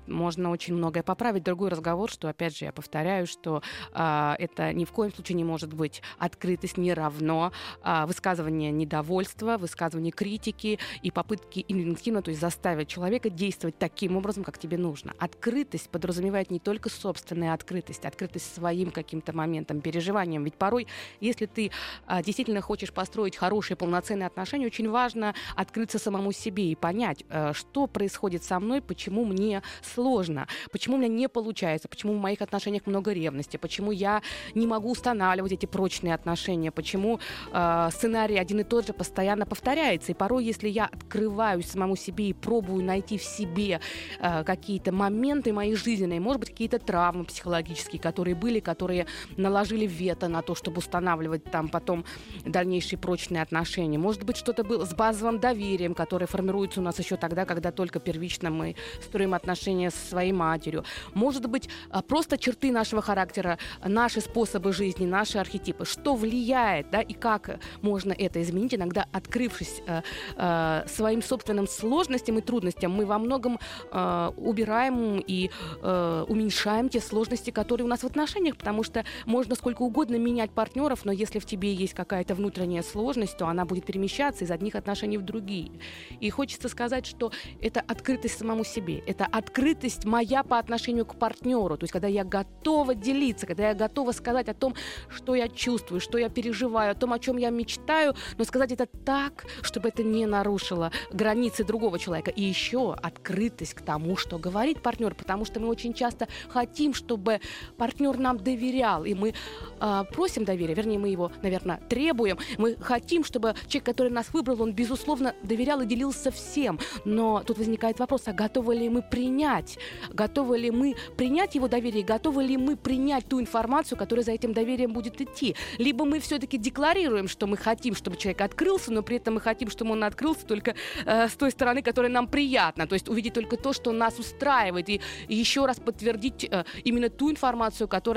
можно 0.07 0.49
очень 0.51 0.73
многое 0.75 1.03
поправить. 1.03 1.43
Другой 1.43 1.69
разговор, 1.69 2.09
что, 2.09 2.29
опять 2.29 2.57
же, 2.57 2.65
я 2.65 2.71
повторяю, 2.71 3.27
что 3.27 3.61
это 3.93 4.73
ни 4.73 4.85
в 4.85 4.91
коем 4.91 5.13
случае 5.13 5.35
не 5.35 5.43
может 5.43 5.73
быть 5.73 6.01
открытость 6.17 6.77
не 6.77 6.93
равно 6.93 7.51
высказывание 7.83 8.71
недовольства, 8.71 9.57
высказывание 9.57 10.11
критики 10.11 10.79
и 11.01 11.11
попытки 11.11 11.65
инвентивно, 11.67 12.21
то 12.21 12.29
есть 12.29 12.41
заставить 12.41 12.87
человека 12.87 13.29
действовать 13.29 13.77
таким 13.77 14.17
образом, 14.17 14.43
как 14.43 14.57
тебе 14.57 14.77
нужно. 14.77 15.13
Открытость 15.17 15.89
подразумевает 15.89 16.51
не 16.51 16.59
только 16.59 16.89
собственная 16.89 17.53
открытость, 17.53 18.05
открытость 18.05 18.52
своим 18.53 18.91
каким-то 18.91 19.33
моментом, 19.33 19.81
переживанием. 19.81 20.43
Ведь 20.43 20.55
порой, 20.55 20.87
если 21.19 21.45
ты 21.45 21.71
а, 22.05 22.21
действительно 22.21 22.61
хочешь 22.61 22.93
построить 22.93 23.35
хорошие, 23.35 23.77
полноценные 23.77 24.27
отношения, 24.27 24.67
очень 24.67 24.89
важно 24.89 25.33
открыться 25.55 25.99
самому 25.99 26.31
себе 26.31 26.71
и 26.71 26.75
понять, 26.75 27.23
э, 27.29 27.53
что 27.53 27.87
происходит 27.87 28.43
со 28.43 28.59
мной, 28.59 28.81
почему 28.81 29.25
мне 29.25 29.61
сложно, 29.81 30.47
почему 30.71 30.95
у 30.95 30.99
меня 30.99 31.09
не 31.09 31.29
получается, 31.29 31.87
почему 31.87 32.13
в 32.13 32.21
моих 32.21 32.41
отношениях 32.41 32.85
много 32.85 33.13
ревности, 33.13 33.57
почему 33.57 33.91
я 33.91 34.21
не 34.55 34.67
могу 34.67 34.91
устанавливать 34.91 35.51
эти 35.51 35.65
прочные 35.65 36.13
отношения, 36.13 36.71
почему 36.71 37.19
э, 37.51 37.89
сценарий 37.91 38.37
один 38.37 38.59
и 38.59 38.63
тот 38.63 38.87
же 38.87 38.93
постоянно 38.93 39.45
повторяется. 39.45 40.11
И 40.11 40.15
порой, 40.15 40.45
если 40.45 40.69
я 40.69 40.85
открываюсь 40.85 41.67
самому 41.67 41.95
себе 41.95 42.29
и 42.29 42.33
пробую 42.33 42.83
найти 42.83 43.17
в 43.17 43.23
себе 43.23 43.79
э, 44.19 44.43
какие-то 44.43 44.91
моменты 44.91 45.53
моей 45.53 45.75
жизненной, 45.75 46.19
может 46.19 46.39
быть, 46.39 46.49
какие-то 46.49 46.79
травмы 46.79 47.25
психологические, 47.25 48.01
которые 48.01 48.35
были, 48.43 48.59
которые 48.59 49.05
наложили 49.37 49.85
вето 49.85 50.27
на 50.27 50.41
то, 50.41 50.53
чтобы 50.53 50.79
устанавливать 50.79 51.45
там 51.45 51.69
потом 51.69 52.03
дальнейшие 52.45 52.99
прочные 52.99 53.41
отношения. 53.41 53.97
Может 53.97 54.23
быть, 54.23 54.35
что-то 54.35 54.63
было 54.65 54.85
с 54.85 54.93
базовым 54.93 55.39
доверием, 55.39 55.93
которое 55.93 56.27
формируется 56.27 56.81
у 56.81 56.83
нас 56.83 56.99
еще 56.99 57.15
тогда, 57.15 57.45
когда 57.45 57.71
только 57.71 57.99
первично 57.99 58.49
мы 58.49 58.75
строим 59.01 59.33
отношения 59.33 59.91
со 59.91 60.05
своей 60.09 60.33
матерью. 60.33 60.83
Может 61.13 61.45
быть, 61.47 61.69
а, 61.89 62.01
просто 62.01 62.37
черты 62.37 62.71
нашего 62.71 63.01
характера, 63.01 63.57
наши 63.85 64.19
способы 64.19 64.73
жизни, 64.73 65.05
наши 65.05 65.37
архетипы. 65.37 65.85
Что 65.85 66.15
влияет, 66.15 66.89
да, 66.91 67.01
и 67.01 67.13
как 67.13 67.59
можно 67.81 68.11
это 68.11 68.41
изменить, 68.41 68.73
иногда 68.73 69.05
открывшись 69.13 69.81
э, 69.87 70.01
э, 70.35 70.83
своим 70.87 71.21
собственным 71.21 71.67
сложностям 71.67 72.37
и 72.39 72.41
трудностям, 72.41 72.91
мы 72.91 73.05
во 73.05 73.19
многом 73.19 73.57
э, 73.91 74.31
убираем 74.35 75.23
и 75.25 75.49
э, 75.81 76.25
уменьшаем 76.27 76.89
те 76.89 76.99
сложности, 76.99 77.51
которые 77.51 77.85
у 77.85 77.87
нас 77.87 78.01
в 78.03 78.05
отношениях, 78.05 78.32
потому 78.57 78.83
что 78.83 79.03
можно 79.25 79.55
сколько 79.55 79.81
угодно 79.81 80.15
менять 80.15 80.51
партнеров, 80.51 81.05
но 81.05 81.11
если 81.11 81.39
в 81.39 81.45
тебе 81.45 81.73
есть 81.73 81.93
какая-то 81.93 82.35
внутренняя 82.35 82.81
сложность, 82.81 83.37
то 83.37 83.47
она 83.47 83.65
будет 83.65 83.85
перемещаться 83.85 84.43
из 84.43 84.51
одних 84.51 84.75
отношений 84.75 85.17
в 85.17 85.21
другие. 85.21 85.71
И 86.19 86.29
хочется 86.29 86.69
сказать, 86.69 87.05
что 87.05 87.31
это 87.61 87.81
открытость 87.81 88.37
самому 88.37 88.63
себе, 88.63 88.99
это 89.05 89.25
открытость 89.25 90.05
моя 90.05 90.43
по 90.43 90.57
отношению 90.57 91.05
к 91.05 91.15
партнеру, 91.15 91.77
то 91.77 91.83
есть 91.83 91.93
когда 91.93 92.07
я 92.07 92.23
готова 92.23 92.95
делиться, 92.95 93.45
когда 93.45 93.69
я 93.69 93.73
готова 93.73 94.11
сказать 94.11 94.49
о 94.49 94.53
том, 94.53 94.75
что 95.09 95.35
я 95.35 95.47
чувствую, 95.47 95.99
что 95.99 96.17
я 96.17 96.29
переживаю, 96.29 96.91
о 96.91 96.95
том, 96.95 97.13
о 97.13 97.19
чем 97.19 97.37
я 97.37 97.49
мечтаю, 97.49 98.15
но 98.37 98.43
сказать 98.43 98.71
это 98.71 98.85
так, 98.85 99.45
чтобы 99.61 99.89
это 99.89 100.03
не 100.03 100.25
нарушило 100.25 100.91
границы 101.11 101.63
другого 101.63 101.99
человека. 101.99 102.31
И 102.31 102.41
еще 102.41 102.93
открытость 102.93 103.73
к 103.73 103.81
тому, 103.81 104.17
что 104.17 104.37
говорит 104.37 104.81
партнер, 104.81 105.13
потому 105.15 105.45
что 105.45 105.59
мы 105.59 105.67
очень 105.67 105.93
часто 105.93 106.27
хотим, 106.49 106.93
чтобы 106.93 107.39
партнер 107.77 108.17
нам 108.23 108.37
доверял, 108.37 109.05
и 109.05 109.13
мы 109.13 109.33
э, 109.79 110.03
просим 110.11 110.45
доверия, 110.45 110.73
вернее, 110.73 110.97
мы 110.97 111.09
его, 111.09 111.31
наверное, 111.41 111.79
требуем. 111.89 112.37
Мы 112.57 112.75
хотим, 112.79 113.23
чтобы 113.23 113.53
человек, 113.67 113.85
который 113.85 114.11
нас 114.11 114.33
выбрал, 114.33 114.61
он, 114.61 114.73
безусловно, 114.73 115.35
доверял 115.43 115.81
и 115.81 115.85
делился 115.85 116.31
всем. 116.31 116.79
Но 117.05 117.43
тут 117.45 117.57
возникает 117.57 117.99
вопрос, 117.99 118.23
а 118.25 118.33
готовы 118.33 118.75
ли 118.75 118.89
мы 118.89 119.01
принять? 119.01 119.77
Готовы 120.09 120.57
ли 120.57 120.71
мы 120.71 120.95
принять 121.17 121.55
его 121.55 121.67
доверие? 121.67 122.03
Готовы 122.03 122.43
ли 122.43 122.57
мы 122.57 122.75
принять 122.75 123.25
ту 123.27 123.39
информацию, 123.39 123.97
которая 123.97 124.23
за 124.23 124.31
этим 124.31 124.53
доверием 124.53 124.93
будет 124.93 125.21
идти? 125.21 125.55
Либо 125.77 126.05
мы 126.05 126.19
все-таки 126.19 126.57
декларируем, 126.57 127.27
что 127.27 127.47
мы 127.47 127.57
хотим, 127.57 127.95
чтобы 127.95 128.17
человек 128.17 128.41
открылся, 128.41 128.91
но 128.91 129.03
при 129.03 129.17
этом 129.17 129.35
мы 129.35 129.41
хотим, 129.41 129.69
чтобы 129.69 129.91
он 129.91 130.03
открылся 130.03 130.45
только 130.45 130.75
э, 131.05 131.27
с 131.27 131.33
той 131.33 131.51
стороны, 131.51 131.81
которая 131.81 132.11
нам 132.11 132.27
приятна. 132.27 132.87
То 132.87 132.93
есть 132.93 133.09
увидеть 133.09 133.33
только 133.33 133.57
то, 133.57 133.73
что 133.73 133.91
нас 133.91 134.19
устраивает. 134.19 134.89
И, 134.89 135.01
и 135.27 135.35
еще 135.35 135.65
раз 135.65 135.79
подтвердить 135.79 136.47
э, 136.49 136.63
именно 136.83 137.09
ту 137.09 137.29
информацию, 137.29 137.87
которая 137.87 138.12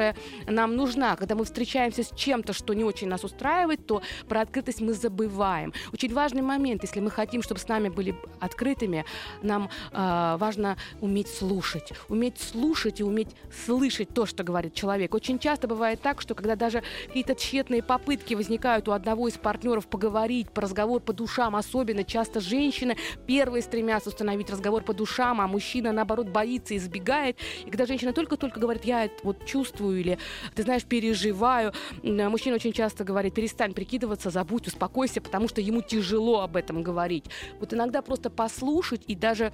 нам 0.47 0.77
нужна. 0.77 1.17
Когда 1.17 1.35
мы 1.35 1.45
встречаемся 1.45 2.03
с 2.03 2.11
чем-то, 2.15 2.53
что 2.53 2.75
не 2.75 2.85
очень 2.85 3.09
нас 3.09 3.25
устраивает, 3.25 3.87
то 3.87 4.03
про 4.29 4.41
открытость 4.41 4.81
мы 4.81 4.93
забываем. 4.93 5.73
Очень 5.93 6.13
важный 6.13 6.43
момент, 6.43 6.83
если 6.83 7.01
мы 7.01 7.11
хотим, 7.11 7.43
чтобы 7.43 7.61
с 7.61 7.69
нами 7.69 7.89
были 7.89 8.15
открытыми, 8.41 9.05
нам 9.43 9.69
э, 9.93 10.37
важно 10.39 10.77
уметь 11.01 11.29
слушать. 11.29 11.93
Уметь 12.09 12.39
слушать 12.41 13.01
и 13.01 13.05
уметь 13.05 13.29
слышать 13.65 14.09
то, 14.09 14.27
что 14.27 14.45
говорит 14.45 14.75
человек. 14.75 15.15
Очень 15.15 15.39
часто 15.39 15.69
бывает 15.69 16.01
так, 16.01 16.21
что 16.21 16.35
когда 16.35 16.57
даже 16.57 16.83
какие-то 17.07 17.35
тщетные 17.35 17.83
попытки 17.83 18.35
возникают 18.35 18.89
у 18.89 18.93
одного 18.93 19.29
из 19.29 19.35
партнеров 19.35 19.87
поговорить, 19.87 20.51
по 20.51 20.63
разговор 20.63 21.01
по 21.01 21.13
душам, 21.13 21.57
особенно 21.57 22.05
часто 22.05 22.41
женщины 22.41 22.97
первые 23.27 23.63
стремятся 23.63 24.11
установить 24.11 24.51
разговор 24.51 24.83
по 24.83 24.95
душам, 24.95 25.41
а 25.41 25.47
мужчина, 25.47 25.93
наоборот, 25.93 26.29
боится, 26.29 26.77
избегает. 26.77 27.37
И 27.65 27.71
когда 27.71 27.87
женщина 27.87 28.13
только-только 28.13 28.61
говорит, 28.61 28.85
я 28.85 29.09
вот 29.23 29.45
чувствую 29.47 29.86
или, 29.93 30.19
ты 30.55 30.63
знаешь, 30.63 30.85
переживаю, 30.85 31.73
мужчина 32.03 32.57
очень 32.57 32.73
часто 32.73 33.05
говорит, 33.05 33.35
перестань 33.35 33.75
прикидываться, 33.75 34.31
забудь, 34.31 34.67
успокойся, 34.67 35.21
потому 35.21 35.49
что 35.49 35.61
ему 35.61 35.83
тяжело 35.83 36.41
об 36.41 36.57
этом 36.57 36.83
говорить. 36.83 37.25
Вот 37.61 37.73
иногда 37.73 38.03
просто 38.03 38.31
послушать 38.31 39.03
и 39.07 39.15
даже 39.15 39.53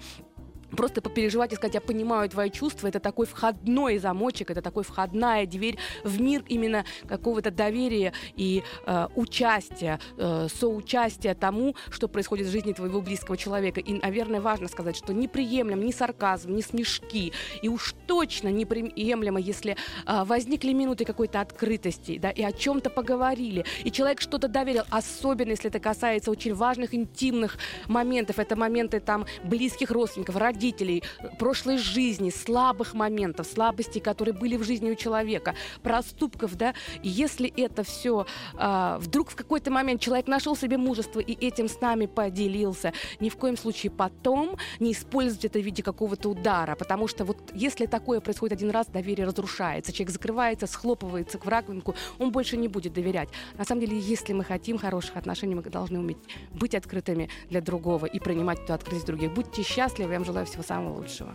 просто 0.76 1.00
попереживать 1.00 1.52
и 1.52 1.56
сказать, 1.56 1.74
я 1.74 1.80
понимаю 1.80 2.28
твои 2.28 2.50
чувства, 2.50 2.88
это 2.88 3.00
такой 3.00 3.26
входной 3.26 3.98
замочек, 3.98 4.50
это 4.50 4.62
такой 4.62 4.84
входная 4.84 5.46
дверь 5.46 5.78
в 6.04 6.20
мир 6.20 6.44
именно 6.48 6.84
какого-то 7.08 7.50
доверия 7.50 8.12
и 8.36 8.62
э, 8.86 9.08
участия, 9.14 10.00
э, 10.16 10.48
соучастия 10.52 11.34
тому, 11.34 11.76
что 11.90 12.08
происходит 12.08 12.46
в 12.46 12.50
жизни 12.50 12.72
твоего 12.72 13.00
близкого 13.00 13.36
человека. 13.36 13.80
И, 13.80 13.94
наверное, 13.94 14.40
важно 14.40 14.68
сказать, 14.68 14.96
что 14.96 15.12
неприемлем 15.12 15.84
ни 15.84 15.92
сарказм, 15.92 16.54
ни 16.54 16.60
смешки, 16.62 17.32
и 17.62 17.68
уж 17.68 17.94
точно 18.06 18.48
неприемлемо, 18.48 19.40
если 19.40 19.76
э, 20.06 20.24
возникли 20.24 20.72
минуты 20.72 21.04
какой-то 21.04 21.40
открытости, 21.40 22.18
да, 22.18 22.30
и 22.30 22.42
о 22.42 22.52
чем-то 22.52 22.90
поговорили, 22.90 23.64
и 23.84 23.90
человек 23.90 24.20
что-то 24.20 24.48
доверил, 24.48 24.84
особенно 24.90 25.50
если 25.50 25.68
это 25.68 25.80
касается 25.80 26.30
очень 26.30 26.54
важных 26.54 26.94
интимных 26.94 27.58
моментов, 27.86 28.38
это 28.38 28.56
моменты 28.56 29.00
там 29.00 29.26
близких 29.44 29.90
родственников, 29.90 30.36
родителей, 30.36 30.61
родителей, 30.62 31.02
прошлой 31.38 31.76
жизни, 31.76 32.30
слабых 32.30 32.94
моментов, 32.94 33.46
слабостей, 33.46 34.00
которые 34.00 34.32
были 34.32 34.56
в 34.56 34.62
жизни 34.62 34.90
у 34.90 34.94
человека, 34.94 35.54
проступков, 35.82 36.56
да, 36.56 36.74
и 37.02 37.08
если 37.08 37.52
это 37.56 37.82
все 37.82 38.26
а, 38.54 38.98
вдруг 38.98 39.30
в 39.30 39.36
какой-то 39.36 39.72
момент 39.72 40.00
человек 40.00 40.28
нашел 40.28 40.54
себе 40.54 40.76
мужество 40.76 41.18
и 41.18 41.32
этим 41.32 41.68
с 41.68 41.80
нами 41.80 42.06
поделился, 42.06 42.92
ни 43.18 43.28
в 43.28 43.36
коем 43.36 43.56
случае 43.56 43.90
потом 43.90 44.56
не 44.78 44.92
использовать 44.92 45.44
это 45.44 45.58
в 45.58 45.62
виде 45.62 45.82
какого-то 45.82 46.30
удара, 46.30 46.76
потому 46.76 47.08
что 47.08 47.24
вот 47.24 47.38
если 47.54 47.86
такое 47.86 48.20
происходит 48.20 48.58
один 48.58 48.70
раз, 48.70 48.86
доверие 48.86 49.26
разрушается, 49.26 49.92
человек 49.92 50.12
закрывается, 50.12 50.66
схлопывается 50.68 51.38
к 51.38 51.44
раковинку, 51.46 51.96
он 52.20 52.30
больше 52.30 52.56
не 52.56 52.68
будет 52.68 52.92
доверять. 52.92 53.30
На 53.58 53.64
самом 53.64 53.80
деле, 53.80 53.98
если 53.98 54.32
мы 54.32 54.44
хотим 54.44 54.78
хороших 54.78 55.16
отношений, 55.16 55.56
мы 55.56 55.62
должны 55.62 55.98
уметь 55.98 56.18
быть 56.52 56.74
открытыми 56.76 57.28
для 57.50 57.60
другого 57.60 58.06
и 58.06 58.20
принимать 58.20 58.60
эту 58.60 58.74
открытость 58.74 59.06
других. 59.06 59.34
Будьте 59.34 59.62
счастливы, 59.62 60.12
я 60.12 60.18
вам 60.18 60.24
желаю 60.24 60.46
всего 60.52 60.62
самого 60.62 60.98
лучшего. 60.98 61.34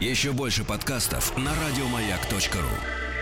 Еще 0.00 0.32
больше 0.32 0.64
подкастов 0.64 1.36
на 1.36 1.52
радиомаяк.ру 1.54 3.13